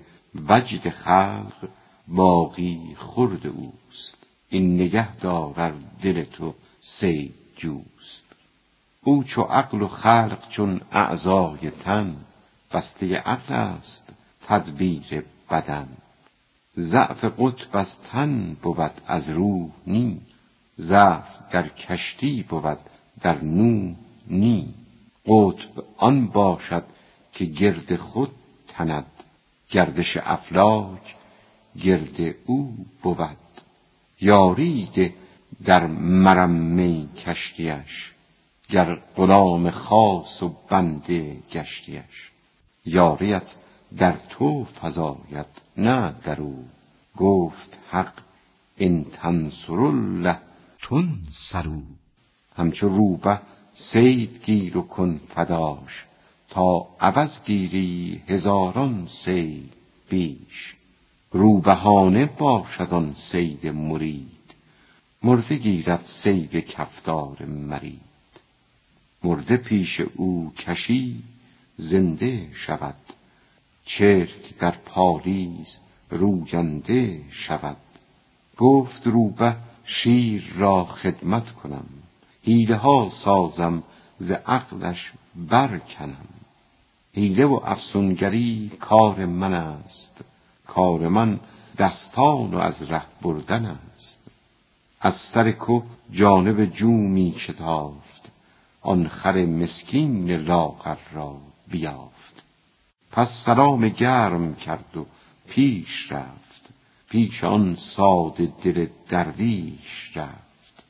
وجد 0.49 0.89
خلق 0.89 1.69
باقی 2.09 2.97
خرد 2.99 3.47
اوست 3.47 4.17
این 4.49 4.75
نگه 4.75 5.17
دار 5.17 5.75
دل 6.03 6.25
تو 6.25 6.55
سید 6.81 7.35
جوست. 7.57 8.25
او 9.03 9.25
چو 9.25 9.43
عقل 9.43 9.83
و 9.83 9.89
خلق 9.89 10.49
چون 10.49 10.81
اعضای 10.93 11.71
تن 11.71 12.17
بسته 12.73 13.17
عقل 13.17 13.55
است 13.55 14.09
تدبیر 14.47 15.25
بدن. 15.51 15.89
ضعف 16.79 17.25
قطب 17.25 17.77
از 17.77 18.01
تن 18.01 18.57
بود 18.63 19.01
از 19.07 19.31
روح 19.31 19.71
نی 19.87 20.21
ضعف 20.81 21.39
در 21.51 21.69
کشتی 21.69 22.43
بود 22.43 22.79
در 23.21 23.43
نوح 23.45 23.95
نی. 24.27 24.75
قطب 25.27 25.85
آن 25.97 26.27
باشد 26.27 26.85
که 27.33 27.45
گرد 27.45 27.97
خود 27.97 28.31
تند 28.69 29.07
گردش 29.71 30.17
افلاک 30.17 31.15
گرد 31.83 32.35
او 32.47 32.77
بود. 33.03 33.37
یاریده 34.21 35.15
در 35.65 35.87
مرمه 35.87 37.07
کشتیش 37.07 38.13
گر 38.69 38.95
غلام 38.95 39.71
خاص 39.71 40.43
و 40.43 40.49
بنده 40.69 41.37
گشتیش. 41.53 42.31
یاریت 42.87 43.55
در 43.97 44.15
تو 44.29 44.65
فزاید 44.65 45.47
نه 45.77 46.15
در 46.25 46.41
او. 46.41 46.65
گفت 47.17 47.79
حق 47.91 48.13
ان 48.79 49.05
تنصر 49.05 49.81
الله 49.81 50.39
تنصروا 50.89 51.83
همچو 52.57 52.89
روبه 52.89 53.41
صید 53.75 54.45
گیر 54.45 54.77
و 54.79 54.83
کن 54.83 55.21
فداش 55.35 56.05
تا 56.49 56.87
عوض 57.01 57.43
گیری 57.45 58.23
هزاران 58.29 59.07
صید 59.09 59.73
بیش 60.09 60.75
روبهانه 61.31 62.27
باشد 62.27 62.89
آن 62.95 63.15
صید 63.17 63.67
مرید 63.67 64.35
مرده 65.25 65.57
گیرد 65.57 66.05
صید 66.05 66.57
کفدار 66.57 67.43
مرید. 67.45 68.01
مرده 69.23 69.57
پیش 69.57 70.01
او 70.01 70.53
کشی 70.57 71.23
زنده 71.77 72.49
شود. 72.53 72.95
چرک 73.85 74.59
در 74.59 74.71
پالیز 74.71 75.67
روینده 76.11 77.23
شود. 77.31 77.77
گفت 78.57 79.07
روبه 79.07 79.57
شیر 79.85 80.53
را 80.57 80.85
خدمت 80.85 81.53
کنم. 81.53 81.85
حیله 82.43 82.77
ها 82.77 83.11
سازم 83.13 83.83
ز 84.19 84.31
عقلش 84.31 85.13
برکنم. 85.35 86.27
حیله 87.15 87.45
و 87.47 87.61
افسونگری 87.65 88.73
کار 88.81 89.25
من 89.27 89.55
است. 89.55 90.25
کار 90.67 91.09
من 91.09 91.41
دستان 91.79 92.55
و 92.55 92.59
از 92.59 92.91
ره 92.91 93.03
بردن 93.23 93.65
است. 93.67 94.21
از 95.01 95.15
سر 95.15 95.53
کو 95.53 95.81
جانب 96.13 96.65
جو 96.65 96.91
می 96.91 97.35
شتافت 97.39 98.23
آن 98.83 99.09
خر 99.09 99.47
مسکین 99.47 100.31
لاغر 100.31 100.97
را 101.13 101.37
بیافت. 101.69 102.43
پس 103.13 103.45
سلام 103.45 103.89
گرم 103.89 104.55
کرد 104.55 104.97
و 104.97 105.07
پیش 105.49 106.13
رفت. 106.13 106.44
پیش 107.15 107.45
آن 107.45 107.77
ساده 107.81 108.53
دل 108.63 108.87
درویش 109.09 110.17
رفت. 110.17 110.85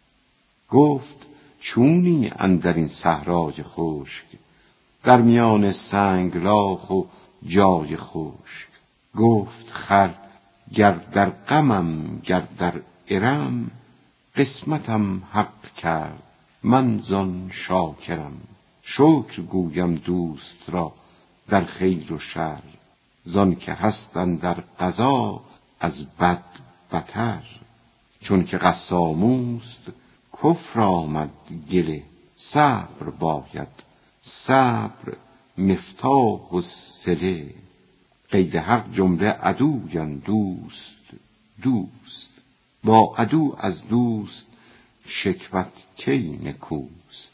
گفت 0.70 1.26
چونی 1.60 2.32
اندر 2.38 2.72
این 2.72 2.88
صحرای 2.88 3.54
خشک؟ 3.62 4.24
در 5.02 5.20
میان 5.20 5.72
سنگلاخ 5.72 6.90
و 6.90 7.02
جای 7.46 7.96
خشک. 7.96 8.68
گفت 9.16 9.70
خر 9.70 10.10
گر 10.74 10.92
در 10.92 11.30
غمم 11.30 12.20
گر 12.24 12.42
در 12.58 12.80
ارم 13.08 13.70
قسمتم 14.36 15.22
حق 15.32 15.74
کرد. 15.76 16.22
من 16.62 17.00
زان 17.02 17.50
شاکرم. 17.52 18.40
شکر 18.82 19.42
گویم 19.42 19.94
دوست 19.94 20.58
را 20.68 20.92
در 21.48 21.64
خیر 21.64 22.12
و 22.12 22.18
شر. 22.18 22.62
زان 23.24 23.54
که 23.54 23.72
هستن 23.72 24.34
در 24.34 24.54
قضا 24.80 25.40
از 25.84 26.06
بد 26.20 26.44
بتر 26.92 27.42
چون 28.20 28.44
که 28.44 28.58
قساموست 28.58 29.82
کفر 30.42 30.80
آمد 30.80 31.30
گله 31.70 32.02
صبر 32.36 33.10
باید 33.10 33.68
صبر 34.22 35.16
مفتاح 35.58 36.50
و 36.50 36.62
سله 36.64 37.54
قید 38.30 38.56
حق 38.56 38.92
جمله 38.92 39.28
عدوین 39.28 40.18
دوست 40.18 40.96
دوست. 41.62 42.30
با 42.84 43.14
عدو 43.16 43.56
از 43.58 43.88
دوست 43.88 44.46
شکوت 45.06 45.72
کی 45.96 46.40
نکوست؟ 46.42 47.32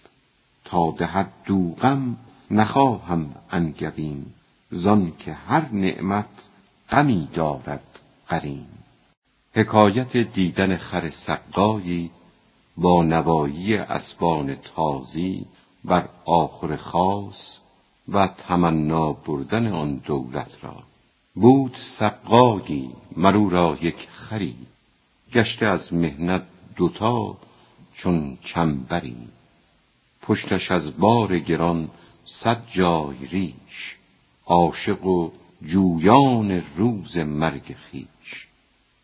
تا 0.65 0.95
دهد 0.99 1.33
دوغم 1.45 2.17
نخواهم 2.51 3.35
انگبین 3.51 4.27
زان 4.71 5.13
که 5.19 5.33
هر 5.33 5.73
نعمت 5.73 6.27
غمی 6.91 7.29
دارد 7.35 7.90
قرین. 8.31 8.67
حکایت 9.55 10.17
دیدن 10.17 10.77
خر 10.77 11.11
سقایی 11.11 12.11
با 12.77 13.03
نوایی 13.03 13.77
اسبان 13.77 14.55
تازی 14.55 15.47
بر 15.85 16.09
آخر 16.25 16.77
خاص 16.77 17.59
و 18.09 18.27
تمنا 18.27 19.13
بردن 19.13 19.73
آن 19.73 19.97
دولت 19.97 20.65
را. 20.65 20.77
بود 21.35 21.75
سقایی 21.77 22.91
مرو 23.17 23.49
را 23.49 23.79
یک 23.83 24.09
خری 24.11 24.57
گشته 25.33 25.67
از 25.67 25.95
مهنت 25.95 26.43
دوتا 26.77 27.37
چون 27.95 28.39
چنبری. 28.45 29.29
پشتش 30.23 30.71
از 30.71 30.99
بار 30.99 31.39
گران 31.39 31.91
صد 32.25 32.63
جای 32.71 33.17
ریش 33.27 33.97
عاشق 34.47 35.05
و 35.05 35.31
جویان 35.63 36.63
روز 36.77 37.17
مرگ 37.17 37.77
خیش 37.77 38.47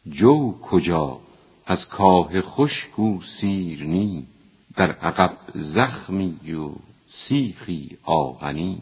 جو 0.09 0.59
کجا 0.63 1.21
از 1.67 1.89
کاه 1.89 2.41
خشک 2.41 2.91
سیر 3.25 3.85
نی 3.85 4.27
در 4.77 4.93
عقب 4.93 5.37
زخمی 5.55 6.53
و 6.53 6.71
سیخی 7.09 7.99
آهنی. 8.03 8.79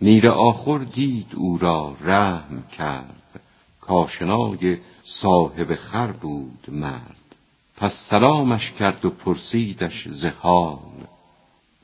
میر 0.00 0.28
آخر 0.28 0.78
دید 0.78 1.26
او 1.34 1.58
را 1.58 1.96
رحم 2.00 2.62
کرد 2.62 3.40
کاشنای 3.80 4.78
صاحب 5.04 5.74
خر 5.74 6.12
بود 6.12 6.66
مرد. 6.68 7.16
پس 7.76 7.94
سلامش 7.94 8.72
کرد 8.72 9.04
و 9.04 9.10
پرسیدش 9.10 10.08
ز 10.08 10.24
حال 10.24 11.06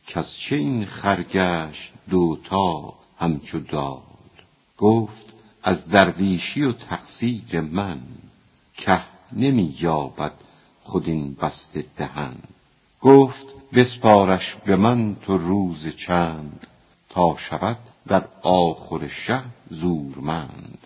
کز 0.07 0.33
چه 0.33 0.57
این 0.57 0.85
خر 0.85 1.23
گشت 1.23 1.93
دوتا 2.11 2.95
همچو 3.19 3.61
دال؟ 3.61 4.06
گفت 4.79 5.27
از 5.63 5.89
درویشی 5.89 6.63
و 6.63 6.73
تقصیر 6.73 7.61
من 7.61 8.01
که 8.75 9.01
نمی 9.33 9.77
یابد 9.81 10.33
خود 10.83 11.09
این 11.09 11.35
بسته 11.35 11.85
دهن. 11.97 12.37
گفت 13.01 13.47
بسپارش 13.73 14.55
به 14.55 14.77
من 14.77 15.17
تو 15.23 15.39
روز 15.39 15.89
چند 15.89 16.67
تا 17.11 17.37
شود 17.37 17.79
در 18.07 18.25
آخر 18.43 19.09
شه 19.09 19.43
زورمند. 19.71 20.79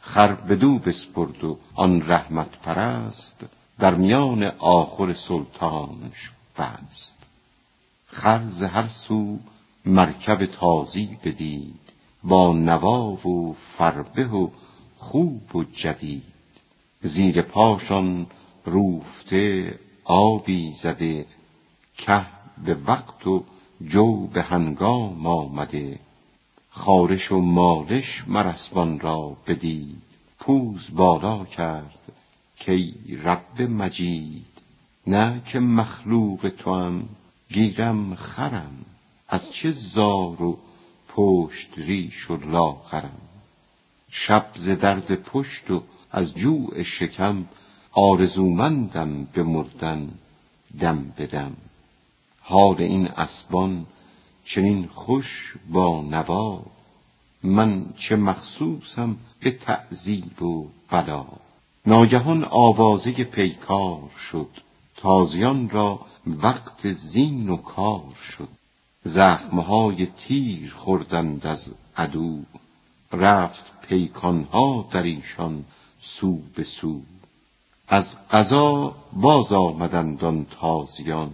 خر 0.00 0.32
بدو 0.32 0.78
بسپرد 0.78 1.44
و 1.44 1.58
آن 1.74 2.02
رحمت 2.10 2.50
پرست 2.62 3.40
در 3.78 3.94
میان 3.94 4.42
آخر 4.58 5.12
سلطانش 5.12 6.30
بست. 6.58 7.16
خر 8.06 8.46
ز 8.48 8.62
هر 8.62 8.88
سو 8.88 9.38
مرکب 9.84 10.46
تازی 10.46 11.18
بدید. 11.24 11.97
با 12.24 12.52
نوا 12.52 13.28
و 13.28 13.56
فربه 13.76 14.26
و 14.26 14.48
خوب 14.96 15.56
و 15.56 15.64
جدید. 15.64 16.22
زیر 17.02 17.42
پاشان 17.42 18.26
روفته 18.64 19.78
آبی 20.04 20.74
زده 20.82 21.26
که 21.96 22.26
به 22.64 22.74
وقت 22.86 23.26
و 23.26 23.44
جو 23.86 24.26
به 24.26 24.42
هنگام 24.42 25.26
آمده. 25.26 25.98
خارش 26.70 27.32
و 27.32 27.40
مالش 27.40 28.24
مرسبان 28.28 29.00
را 29.00 29.36
بدید. 29.46 30.02
پوز 30.38 30.88
بالا 30.92 31.44
کرد 31.44 31.98
کی 32.56 32.94
رب 33.24 33.62
مجید. 33.62 34.46
نه 35.06 35.42
که 35.44 35.60
مخلوق 35.60 36.52
توام 36.58 37.08
گیرم 37.50 38.14
خرم. 38.14 38.84
از 39.28 39.52
چه 39.52 39.70
زار 39.70 40.42
و 40.42 40.58
پشت 41.18 41.70
ریش 41.76 42.30
و 42.30 42.36
لاغرم. 42.36 43.20
شب 44.10 44.46
ز 44.56 44.68
درد 44.68 45.14
پشت 45.14 45.70
و 45.70 45.82
از 46.10 46.34
جوع 46.34 46.82
شکم 46.82 47.44
آرزومندم 47.92 49.24
به 49.24 49.42
مردن 49.42 50.08
دم 50.80 51.12
بدم 51.18 51.56
حال 52.40 52.76
این 52.78 53.08
اسبان 53.08 53.86
چنین 54.44 54.86
خوش 54.86 55.54
با 55.70 56.02
نوا. 56.02 56.62
من 57.42 57.86
چه 57.96 58.16
مخصوصم 58.16 59.16
به 59.40 59.50
تعذیب 59.50 60.42
و 60.42 60.66
بلا. 60.90 61.26
ناگهان 61.86 62.44
آوازه 62.44 63.24
پیکار 63.24 64.10
شد. 64.30 64.50
تازیان 64.96 65.70
را 65.70 66.00
وقت 66.26 66.92
زین 66.92 67.48
و 67.48 67.56
کار 67.56 68.14
شد. 68.22 68.48
زخمهای 69.04 70.06
تیر 70.06 70.74
خوردند 70.74 71.46
از 71.46 71.74
عدو. 71.96 72.38
رفت 73.12 73.64
پیکانها 73.88 74.88
در 74.92 75.02
ایشان 75.02 75.64
سو 76.00 76.38
به 76.54 76.62
سو. 76.62 77.00
از 77.88 78.16
قضا 78.30 78.94
باز 79.12 79.52
آمدند 79.52 80.24
آن 80.24 80.46
تازیان. 80.60 81.30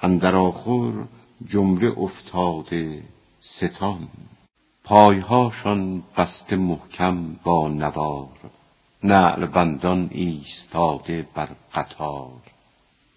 اندر 0.00 0.36
آخر 0.36 0.92
جمله 1.46 1.98
افتاده 1.98 3.02
ستان. 3.40 4.08
پایهاشان 4.84 6.02
بسته 6.16 6.56
محکم 6.56 7.32
با 7.44 7.68
نوار. 7.68 8.28
نعل 9.04 9.46
بندان 9.46 10.08
ایستاده 10.12 11.26
بر 11.34 11.48
قطار. 11.74 12.40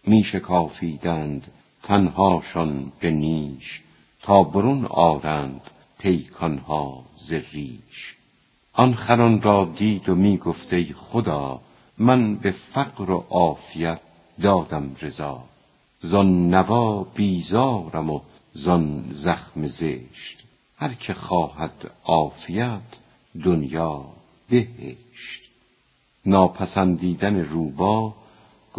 می 0.08 0.23
شکافیدند 0.23 1.52
تنهاشان 1.84 2.92
به 3.00 3.12
نیش 3.12 3.82
تا 4.22 4.44
برون 4.44 4.86
آرند 4.86 5.62
پیکانها 6.00 7.04
ز 7.20 7.34
ریش. 7.34 8.15
آن 8.74 8.96
خران 8.96 9.42
را 9.42 9.65
دید 9.65 10.10
و 10.10 10.15
می 10.15 10.38
گفت 10.38 10.74
ای 10.74 10.94
خدا 10.98 11.62
من 11.98 12.36
به 12.36 12.52
فقر 12.52 13.12
و 13.12 13.26
عافیت 13.30 14.00
دادم 14.42 14.96
رضا. 15.02 15.44
زان 16.02 16.50
نوا 16.50 17.04
بیزارم 17.04 18.10
و 18.10 18.22
زان 18.54 19.06
زخم 19.12 19.65
زشت. 19.65 20.44
هر 20.78 20.94
که 20.94 21.13
خواهد 21.13 21.92
عافیت 22.06 22.82
دنیا 23.44 24.06
بهشت. 24.50 25.44
ناپسندیدن 26.26 27.36
روبا 27.36 28.13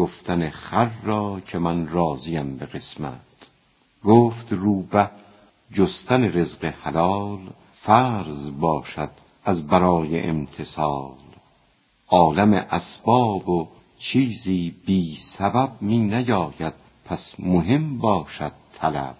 گفتن 0.00 0.50
خر 0.50 0.90
را 1.02 1.40
که 1.46 1.58
من 1.58 1.88
راضیم 1.88 2.56
به 2.56 2.66
قسمت. 2.66 3.20
گفت 4.04 4.52
روبه 4.52 5.10
جستن 5.72 6.24
رزق 6.24 6.64
حلال 6.64 7.38
فرض 7.74 8.50
باشد 8.50 9.10
از 9.44 9.66
برای 9.66 10.28
امتصال 10.28 11.14
عالم 12.08 12.52
اسباب 12.52 13.48
و 13.48 13.68
چیزی 13.98 14.74
بی 14.86 15.16
سبب 15.16 15.70
می 15.80 15.98
نیاید 15.98 16.74
پس 17.04 17.34
مهم 17.38 17.98
باشد 17.98 18.52
طلب. 18.78 19.16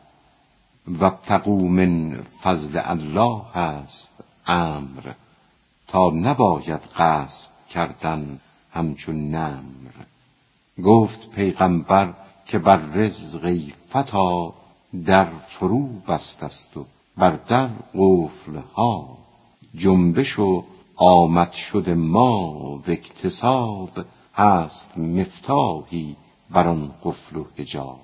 وابتغوا 0.89 1.57
من 1.57 2.23
فضل 2.43 2.81
الله 2.85 3.57
است 3.57 4.15
امر 4.47 5.13
تا 5.89 6.11
نباید 6.11 6.81
غصب 6.97 7.51
کردن 7.71 8.41
همچون 8.73 9.31
نمر. 9.31 10.05
گفت 10.81 11.31
پیغمبر 11.31 12.15
که 12.47 12.59
بر 12.59 12.77
رزق 12.77 13.61
فتا 13.93 14.55
در 15.05 15.29
فرو 15.49 15.89
بست 16.09 16.43
است 16.43 16.77
و 16.77 16.87
بر 17.17 17.31
در 17.31 17.69
قفل 17.95 18.57
ها. 18.75 19.19
جنبش 19.75 20.39
و 20.39 20.65
آمد 20.97 21.53
شد 21.53 21.91
ما 21.91 22.53
و 22.53 22.83
اکتساب 22.87 23.91
هست 24.35 24.99
مفتاحی 24.99 26.17
بر 26.51 26.69
آن 26.69 26.95
قفل 27.05 27.37
و 27.37 27.45
حجاب. 27.57 28.01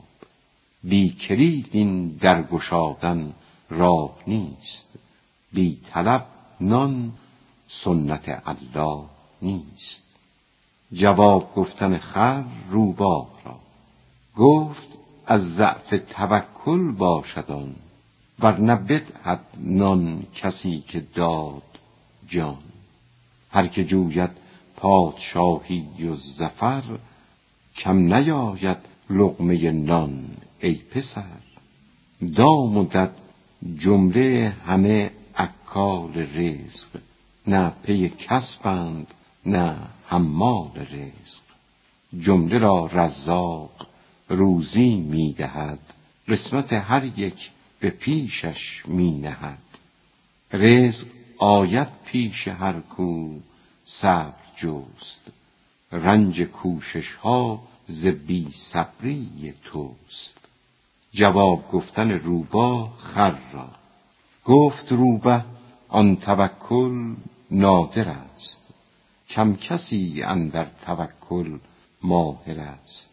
بی 0.85 1.11
کلید 1.11 1.69
این 1.73 2.09
در 2.09 2.43
گشادن 2.43 3.35
راه 3.71 4.17
نیست 4.27 4.89
بی 5.53 5.81
طلب 5.93 6.27
نان 6.61 7.13
سنت 7.69 8.43
الله 8.47 9.05
نیست. 9.43 10.06
جواب 10.93 11.55
گفتن 11.55 11.99
خر 11.99 12.45
روباه 12.69 13.29
را. 13.45 13.59
گفت 14.37 14.89
از 15.27 15.55
ضعف 15.55 15.95
توکل 16.09 16.93
باشد 16.93 17.51
آن 17.51 17.75
ورنه 18.41 18.75
بدهد 18.75 19.41
نان 19.59 20.27
کسی 20.35 20.85
که 20.89 21.01
داد 21.15 21.63
جان. 22.29 22.59
هر 23.51 23.67
که 23.67 23.85
جوید 23.85 24.31
پادشاهی 24.77 26.09
و 26.13 26.17
ظفر 26.17 26.83
کم 27.77 28.15
نیاید 28.15 28.79
لقمه 29.11 29.71
نان 29.71 30.25
ای 30.61 30.75
پسر. 30.75 31.23
دام 32.37 32.77
و 32.77 32.85
دد 32.85 33.15
جمله 33.77 34.57
همه 34.67 35.11
اکال 35.35 36.17
رزق 36.17 36.89
نه 37.47 37.73
پی 37.83 38.09
کسبند 38.09 39.15
نه 39.47 39.77
حمال 40.07 40.71
رزق. 40.77 41.43
جمله 42.19 42.59
را 42.59 42.87
رزاق 42.93 43.87
روزی 44.29 44.97
می 44.97 45.33
دهد 45.33 45.79
قسمت 46.29 46.73
هر 46.73 47.05
یک 47.05 47.51
به 47.81 47.91
پیشش 47.91 48.83
می 48.87 49.11
نهد 49.19 49.59
رزق 50.53 51.07
آید 51.39 51.89
پیش 52.05 52.49
هر 52.49 52.81
کو 52.81 53.39
صبر 53.85 54.35
جست. 54.57 55.21
رنج 55.93 56.43
کوشش 56.43 57.13
ها 57.13 57.63
ز 57.89 58.07
بی 58.07 58.49
صبری 58.51 59.55
توست. 59.65 60.39
جواب 61.13 61.71
گفتن 61.73 62.11
روبا 62.11 62.93
خر 62.99 63.37
را. 63.53 63.69
گفت 64.45 64.93
روبه 64.93 65.45
آن 65.89 66.17
توکل 66.17 67.15
نادر 67.51 68.09
است. 68.09 68.66
کم 69.29 69.57
کسی 69.57 70.23
اندر 70.23 70.67
توکل 70.87 71.59
ماهر 72.03 72.61
است. 72.61 73.11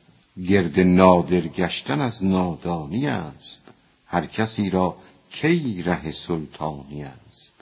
گرد 0.48 0.80
نادر 0.80 1.42
گشتن 1.42 2.02
از 2.02 2.24
نادانی 2.24 3.08
است. 3.08 3.62
هر 4.06 4.26
کسی 4.26 4.70
را 4.70 4.96
کی 5.32 5.82
ره 5.82 6.12
سلطانی 6.12 7.04
است. 7.04 7.54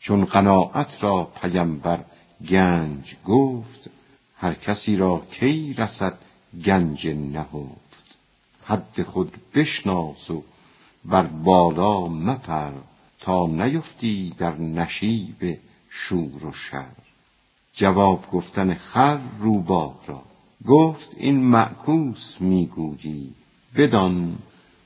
چون 0.00 0.24
قناعت 0.24 1.04
را 1.04 1.24
پیمبر 1.24 2.04
گنج 2.48 3.16
گفت 3.24 3.90
هر 4.36 4.54
کسی 4.54 4.96
را 4.96 5.22
کی 5.30 5.74
رسد 5.78 6.18
گنج 6.64 7.06
نهفت. 7.06 7.86
حد 8.64 9.02
خود 9.02 9.32
بشناس 9.54 10.30
و 10.30 10.44
بر 11.04 11.26
بالا 11.26 12.08
مپر 12.08 12.72
تا 13.20 13.46
نیفتی 13.46 14.34
در 14.38 14.56
نشیب 14.56 15.58
شور 15.90 16.46
و 16.46 16.52
شر. 16.52 17.05
جواب 17.76 18.30
گفتن 18.30 18.74
خر 18.74 19.18
روباه 19.38 19.94
را. 20.06 20.22
گفت 20.66 21.08
این 21.16 21.44
معکوس 21.44 22.36
می‌گویی. 22.40 23.32
بدان 23.76 24.38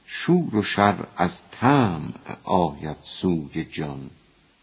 شور 0.06 0.56
و 0.56 0.62
شر 0.62 1.06
از 1.16 1.40
طمع 1.50 2.12
آید 2.44 2.96
سوی 3.02 3.64
جان. 3.64 4.10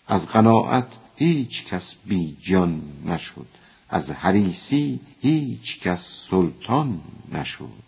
از 0.08 0.30
قناعت 0.30 0.88
هیچ 1.16 1.66
کس 1.66 1.96
بی 2.06 2.38
جان 2.42 2.82
نشد. 3.06 3.48
از 3.90 4.12
حریسی 4.12 5.00
هیچ 5.22 5.80
کس 5.80 6.28
سلطان 6.30 7.02
نشد. 7.32 7.88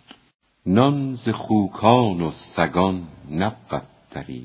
نان 0.66 1.16
ز 1.16 1.30
خوکان 1.30 2.22
و 2.22 2.32
سگان 2.32 3.08
نبود 3.32 3.88
دریغ. 4.12 4.44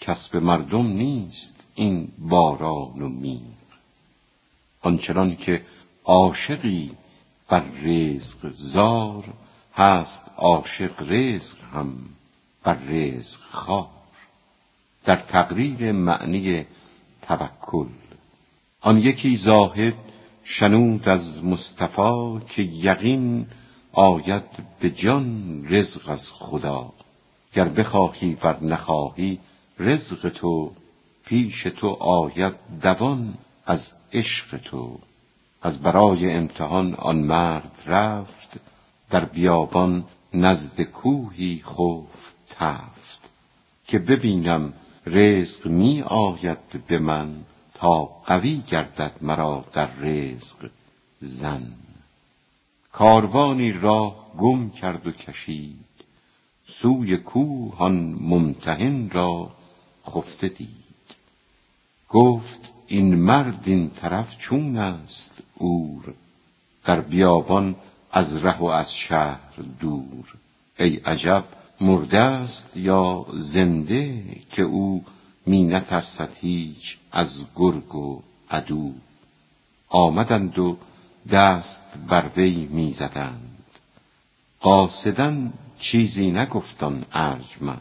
کسب 0.00 0.36
مردم 0.36 0.86
نیست 0.86 1.54
این 1.74 2.08
باران 2.18 3.02
و 3.02 3.08
میغ 3.08 3.51
آنچنان 4.82 5.36
که 5.36 5.62
عاشقی 6.04 6.90
بر 7.48 7.64
رزق 7.84 8.50
زار 8.50 9.24
هست 9.74 10.24
عاشق 10.36 11.12
رزق 11.12 11.56
هم 11.72 11.96
بر 12.64 12.74
رزق 12.74 13.40
خار 13.50 13.88
در 15.04 15.16
تقریر 15.16 15.92
معنی 15.92 16.66
توکل 17.22 17.88
آن 18.80 18.98
یکی 18.98 19.36
زاهد 19.36 19.94
شنود 20.44 21.08
از 21.08 21.44
مصطفی 21.44 22.40
که 22.48 22.62
یقین 22.62 23.46
آید 23.92 24.42
به 24.80 24.90
جان 24.90 25.62
رزق 25.68 26.10
از 26.10 26.30
خدا. 26.30 26.92
گر 27.54 27.68
بخواهی 27.68 28.36
ور 28.42 28.64
نخواهی 28.64 29.38
رزق 29.78 30.28
تو 30.28 30.72
پیش 31.24 31.62
تو 31.62 31.88
آید 31.88 32.54
دوان. 32.82 33.34
از 33.66 33.92
عشق 34.12 34.56
تو 34.56 34.98
از 35.62 35.82
برای 35.82 36.32
امتحان 36.32 36.94
آن 36.94 37.16
مرد 37.16 37.82
رفت 37.86 38.60
در 39.10 39.24
بیابان 39.24 40.04
نزد 40.34 40.82
کوهی 40.82 41.62
خفت 41.66 42.34
تفت. 42.50 43.30
که 43.86 43.98
ببینم 43.98 44.72
رزق 45.06 45.66
می 45.66 46.02
آید 46.02 46.86
به 46.86 46.98
من 46.98 47.36
تا 47.74 48.04
قوی 48.04 48.62
گردد 48.68 49.12
مرا 49.20 49.64
در 49.72 49.94
رزق 49.94 50.70
زن. 51.20 51.72
کاروانی 52.92 53.72
راه 53.72 54.32
گم 54.38 54.70
کرد 54.70 55.06
و 55.06 55.12
کشید 55.12 55.84
سوی 56.68 57.16
کوه 57.16 57.76
آن 57.78 58.16
ممتحن 58.20 59.10
را 59.10 59.50
خفته 60.06 60.48
دید. 60.48 60.68
گفت 62.08 62.71
این 62.92 63.14
مرد 63.14 63.62
این 63.64 63.90
طرف 63.90 64.38
چون 64.38 64.76
است 64.76 65.38
عور 65.60 66.14
در 66.84 67.00
بیابان 67.00 67.76
از 68.12 68.44
ره 68.44 68.58
و 68.58 68.64
از 68.64 68.94
شهر 68.94 69.40
دور. 69.80 70.34
ای 70.78 70.96
عجب 70.96 71.44
مرده 71.80 72.18
است 72.18 72.76
یا 72.76 73.26
زنده 73.34 74.24
که 74.50 74.62
او 74.62 75.04
می 75.46 75.62
نترسد 75.62 76.28
هیچ 76.40 76.98
از 77.12 77.40
گرگ 77.56 77.94
و 77.94 78.22
عدو؟ 78.50 78.92
آمدند 79.88 80.58
و 80.58 80.76
دست 81.30 81.82
بر 82.08 82.30
وی 82.36 82.66
می 82.66 82.92
زدند. 82.92 83.66
قاصدا 84.60 85.36
چیزی 85.78 86.30
نگفتان 86.30 87.04
ارجمند. 87.12 87.80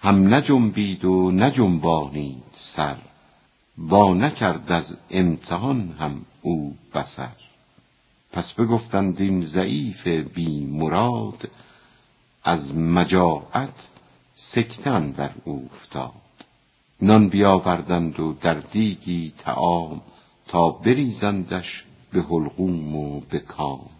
هم 0.00 0.34
نجنبید 0.34 1.04
و 1.04 1.30
نجنبانید 1.30 2.42
سر. 2.54 2.96
با 3.78 4.14
نکرد 4.14 4.72
از 4.72 4.98
امتحان 5.10 5.94
هم 5.98 6.24
او 6.42 6.76
بسر 6.94 7.36
پس 8.32 8.52
بگفتند 8.52 9.20
این 9.20 9.44
ضعیف 9.44 10.06
بی 10.06 10.64
مراد 10.66 11.50
از 12.44 12.74
مجاعت 12.74 13.88
سکتن 14.34 15.10
در 15.10 15.30
او 15.44 15.70
افتاد 15.74 16.12
نان 17.02 17.28
بیاوردند 17.28 18.20
و 18.20 18.32
در 18.32 18.54
دیگی 18.54 19.32
تعام 19.38 20.00
تا 20.48 20.70
بریزندش 20.70 21.84
به 22.12 22.22
حلقوم 22.22 22.96
و 22.96 23.20
به 23.20 23.38
کام. 23.38 23.90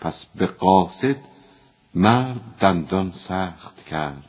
پس 0.00 0.26
به 0.34 0.46
قاصد 0.46 1.16
مرد 1.94 2.40
دندان 2.60 3.12
سخت 3.12 3.84
کرد 3.84 4.28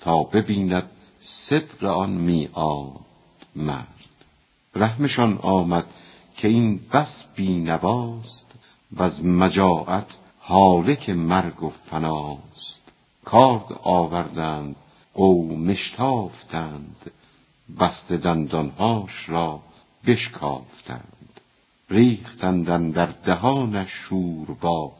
تا 0.00 0.22
ببیند 0.22 0.90
صدق 1.20 1.84
آن 1.84 2.10
میعاد. 2.10 3.09
مرد. 3.56 3.86
رحمشان 4.74 5.38
آمد 5.38 5.86
که 6.36 6.48
این 6.48 6.80
بس 6.92 7.24
بینواست 7.36 8.46
و 8.92 9.02
از 9.02 9.24
مجاعت 9.24 10.06
حالک 10.38 11.10
مرگ 11.10 11.62
و 11.62 11.72
فناست. 11.90 12.82
کارد 13.24 13.78
آوردند 13.82 14.76
قوم 15.14 15.68
اشتافتند 15.68 17.10
بسته 17.80 18.16
دندانهاش 18.16 19.28
را 19.28 19.60
بشکافتند. 20.06 21.40
ریختند 21.90 22.94
در 22.94 23.06
دهانش 23.06 23.90
شوربا 23.90 24.92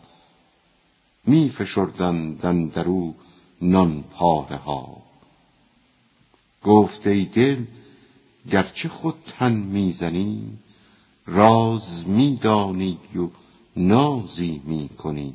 می 1.25 1.49
فشردند 1.49 2.79
او 2.79 3.15
نان 3.63 4.03
پاره 4.03 4.57
ها. 4.57 4.97
گفت 6.65 7.07
ای 7.07 7.25
دل 7.25 7.65
گرچه 8.51 8.89
خود 8.89 9.15
تن 9.39 9.53
می‌زنی 9.53 10.59
راز 11.27 12.09
میدانی 12.09 12.99
و 13.17 13.29
نازی 13.77 14.63
می‌کنی. 14.65 15.35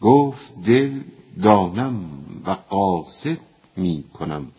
گفت 0.00 0.54
دل 0.64 1.00
دانم 1.42 2.24
و 2.46 2.50
قاصد 2.50 3.38
می‌کنم 3.76 4.52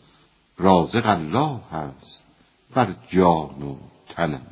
رازق 0.58 1.06
الله 1.06 1.74
است 1.74 2.24
بر 2.74 2.96
جان 3.08 3.62
و 3.62 3.76
تنم. 4.10 4.48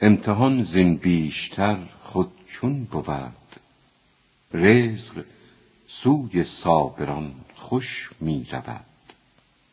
امتحان 0.00 0.62
زین 0.62 0.96
بیشتر 0.96 1.78
خود 2.00 2.32
چون 2.46 2.84
بود. 2.84 3.32
رزق 4.52 5.24
سوی 5.86 6.44
صابران 6.44 7.34
خوش 7.54 8.10
می 8.20 8.46
رود 8.52 8.84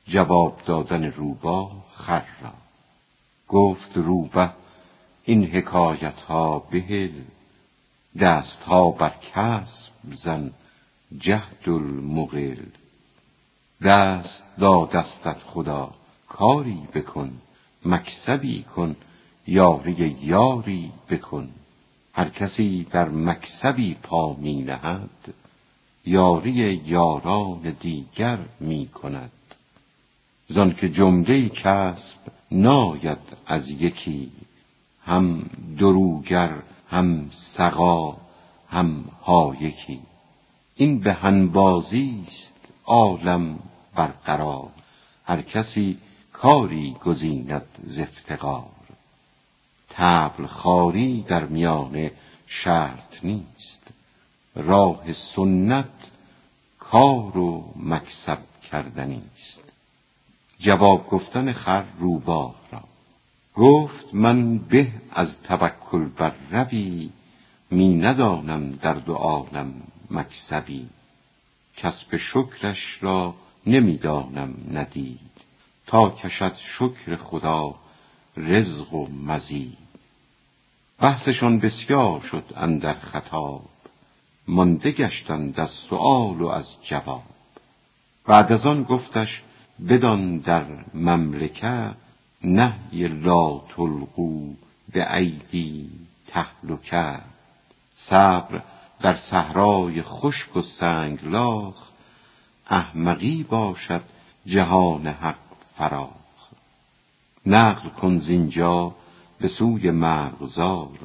جواب 0.07 0.61
دادن 0.65 1.03
روبا 1.03 1.71
خر 1.93 2.25
را. 2.41 2.64
گفت 3.47 3.97
روبه 3.97 4.49
این 5.23 5.45
حکایت 5.45 6.21
ها 6.21 6.59
بهل 6.59 7.11
دست 8.19 8.63
ها 8.63 8.91
بر 8.91 9.13
کسب 9.33 9.91
زن 10.11 10.51
جهد 11.17 11.63
المقل 11.69 12.65
دست 13.81 14.47
دادستت 14.59 15.37
خدا 15.45 15.93
کاری 16.27 16.87
بکن 16.93 17.31
مکسبی 17.85 18.63
کن 18.63 18.95
یاری 19.47 20.17
یاری 20.21 20.91
بکن. 21.09 21.49
هر 22.13 22.29
کسی 22.29 22.87
در 22.91 23.09
مکسبی 23.09 23.93
پا 24.03 24.33
می 24.33 24.61
نهد 24.61 25.33
یاری 26.05 26.81
یاران 26.85 27.75
دیگر 27.79 28.37
می 28.59 28.87
کند 28.87 29.31
زان 30.47 30.73
که 30.73 30.89
جمله 30.89 31.49
کسب 31.49 32.17
ناید 32.51 33.17
از 33.45 33.69
یکی 33.69 34.31
هم 35.05 35.49
دروگر 35.77 36.51
هم 36.89 37.29
سقا 37.31 38.17
هم 38.69 39.05
هایکی. 39.23 39.99
این 40.75 40.99
به 40.99 41.13
هنبازی 41.13 42.23
است 42.27 42.55
عالم 42.85 43.59
برقرار. 43.95 44.69
هر 45.25 45.41
کسی 45.41 45.97
کاری 46.33 46.95
گزیند 47.03 47.65
ز 47.83 47.99
افتقار. 47.99 48.65
طبل 49.89 50.45
خاری 50.45 51.21
در 51.21 51.45
میانه 51.45 52.11
شرط 52.47 53.23
نیست. 53.23 53.87
راه 54.55 55.13
سنت 55.13 56.11
کار 56.79 57.37
و 57.37 57.73
مکسب 57.75 58.39
کردنی 58.71 59.21
است. 59.35 59.74
جواب 60.65 61.09
گفتن 61.09 61.53
خر 61.53 61.83
روباه 61.99 62.55
را. 62.71 62.81
گفت 63.55 64.13
من 64.13 64.57
به 64.57 64.87
از 65.11 65.41
توکل 65.41 66.05
بر 66.05 66.31
ربی 66.51 67.11
می 67.71 67.95
ندانم 67.95 68.71
در 68.71 68.93
دو 68.93 69.13
عالم 69.13 69.73
مکسبی. 70.11 70.89
کسب 71.77 72.17
شکرش 72.17 73.03
را 73.03 73.35
نمی‌دانم 73.67 74.53
ندید. 74.71 75.19
تا 75.87 76.09
کشد 76.09 76.55
شکر 76.57 77.15
خدا 77.15 77.75
رزق 78.37 78.93
و 78.93 79.07
مزید. 79.07 79.77
بحثشان 80.99 81.59
بسیار 81.59 82.21
شد 82.21 82.53
اندر 82.55 82.93
خطاب. 82.93 83.69
مانده 84.47 84.91
گشتند 84.91 85.59
از 85.59 85.69
سؤال 85.69 86.41
و 86.41 86.47
از 86.47 86.75
جواب. 86.83 87.23
بعد 88.25 88.51
از 88.51 88.65
آن 88.65 88.83
گفتش 88.83 89.43
بدان 89.79 90.37
در 90.37 90.65
مملکه 90.93 91.91
نهی 92.43 93.07
لا 93.07 93.59
تلقو 93.59 94.53
به 94.91 95.15
ایدی 95.15 95.89
تهلکه. 96.27 97.19
صبر 97.93 98.61
در 99.01 99.15
صحرای 99.15 100.01
خشک 100.01 100.55
و 100.55 100.61
سنگلاخ 100.61 101.75
احمقی 102.67 103.43
باشد 103.43 104.03
جهان 104.45 105.07
حق 105.07 105.35
فراخ. 105.77 106.09
نقل 107.45 107.89
کن 107.89 108.17
زینجا 108.17 108.95
به 109.39 109.47
سوی 109.47 109.91
مرغزار 109.91 110.97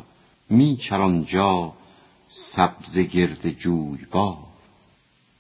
می 0.51 0.77
چرانجا 0.77 1.73
سبز 2.29 2.99
گرد 2.99 3.51
جویبار. 3.51 4.39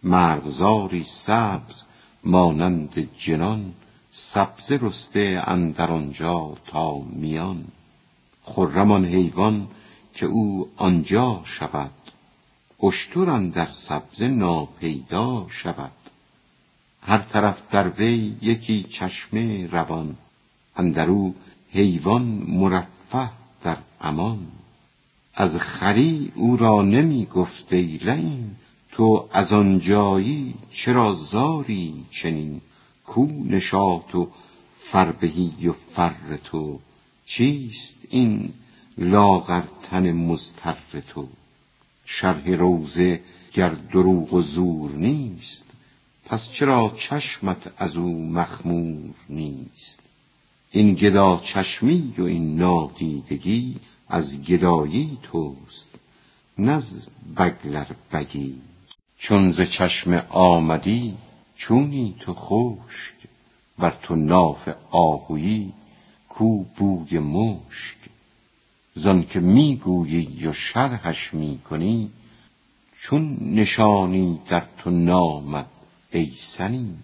مرغزاری 0.02 1.04
سبز 1.04 1.82
مانند 2.24 3.08
جنان 3.18 3.72
سبزه 4.12 4.78
رسته 4.82 5.42
اندر 5.46 5.90
آنجا 5.90 6.56
تا 6.66 6.98
میان. 6.98 7.64
خرم 8.42 8.90
آن 8.90 9.04
حیوان 9.04 9.66
که 10.14 10.26
او 10.26 10.68
آنجا 10.76 11.40
شود 11.44 11.90
اشتر 12.82 13.30
اندر 13.30 13.68
سبزه 13.70 14.28
ناپیدا 14.28 15.46
شود. 15.48 15.92
هر 17.02 17.18
طرف 17.18 17.62
در 17.70 17.88
وی 17.88 18.36
یکی 18.42 18.82
چشمه 18.82 19.66
روان 19.66 20.16
اندرو 20.76 21.34
حیوان 21.72 22.22
مرفه 22.48 23.30
در 23.62 23.76
امان. 24.00 24.46
از 25.34 25.58
خری 25.58 26.32
او 26.34 26.56
را 26.56 26.82
نمی 26.82 27.26
گفت 27.26 27.72
ای 27.72 27.98
تو 29.00 29.28
از 29.32 29.52
آنجایی 29.52 30.54
چرا 30.70 31.14
زاری 31.14 32.04
چنین 32.10 32.60
کو 33.04 33.26
نشاط 33.26 34.14
و 34.14 34.28
فربهی 34.78 35.68
و 35.68 35.72
فر 35.72 36.36
تو؟ 36.44 36.80
چیست 37.26 37.94
این 38.10 38.52
لاغر 38.98 39.62
تن 39.82 40.12
مضطر 40.12 41.00
تو؟ 41.08 41.28
شرح 42.04 42.50
روضه 42.50 43.20
گر 43.52 43.68
دروغ 43.68 44.32
و 44.32 44.42
زور 44.42 44.90
نیست 44.90 45.66
پس 46.24 46.50
چرا 46.50 46.92
چشمت 46.96 47.72
از 47.76 47.96
او 47.96 48.32
مخمور 48.32 49.14
نیست؟ 49.28 50.00
این 50.70 50.94
گدا 50.94 51.40
چشمی 51.44 52.14
و 52.18 52.22
این 52.22 52.56
نادیدگی 52.56 53.76
از 54.08 54.42
گدایی 54.42 55.18
توست 55.22 55.88
نز 56.58 57.06
بگلر 57.36 57.86
بگی. 58.12 58.69
چون 59.22 59.52
ز 59.52 59.60
چشم 59.60 60.26
آمدی 60.28 61.16
چونی 61.56 62.14
تو 62.20 62.34
خشک 62.34 63.14
ور 63.78 63.90
تو 64.02 64.16
ناف 64.16 64.68
آهویی 64.90 65.72
کو 66.28 66.64
بوی 66.76 67.18
مشک. 67.18 67.96
زانک 68.94 69.36
می 69.36 69.76
گویی 69.76 70.46
و 70.46 70.52
شرحش 70.52 71.34
می 71.34 71.58
کنی 71.58 72.10
چون 73.00 73.38
نشانی 73.40 74.40
در 74.48 74.64
تو 74.78 74.90
نامد 74.90 75.66
ای 76.10 76.32
سنی. 76.36 76.96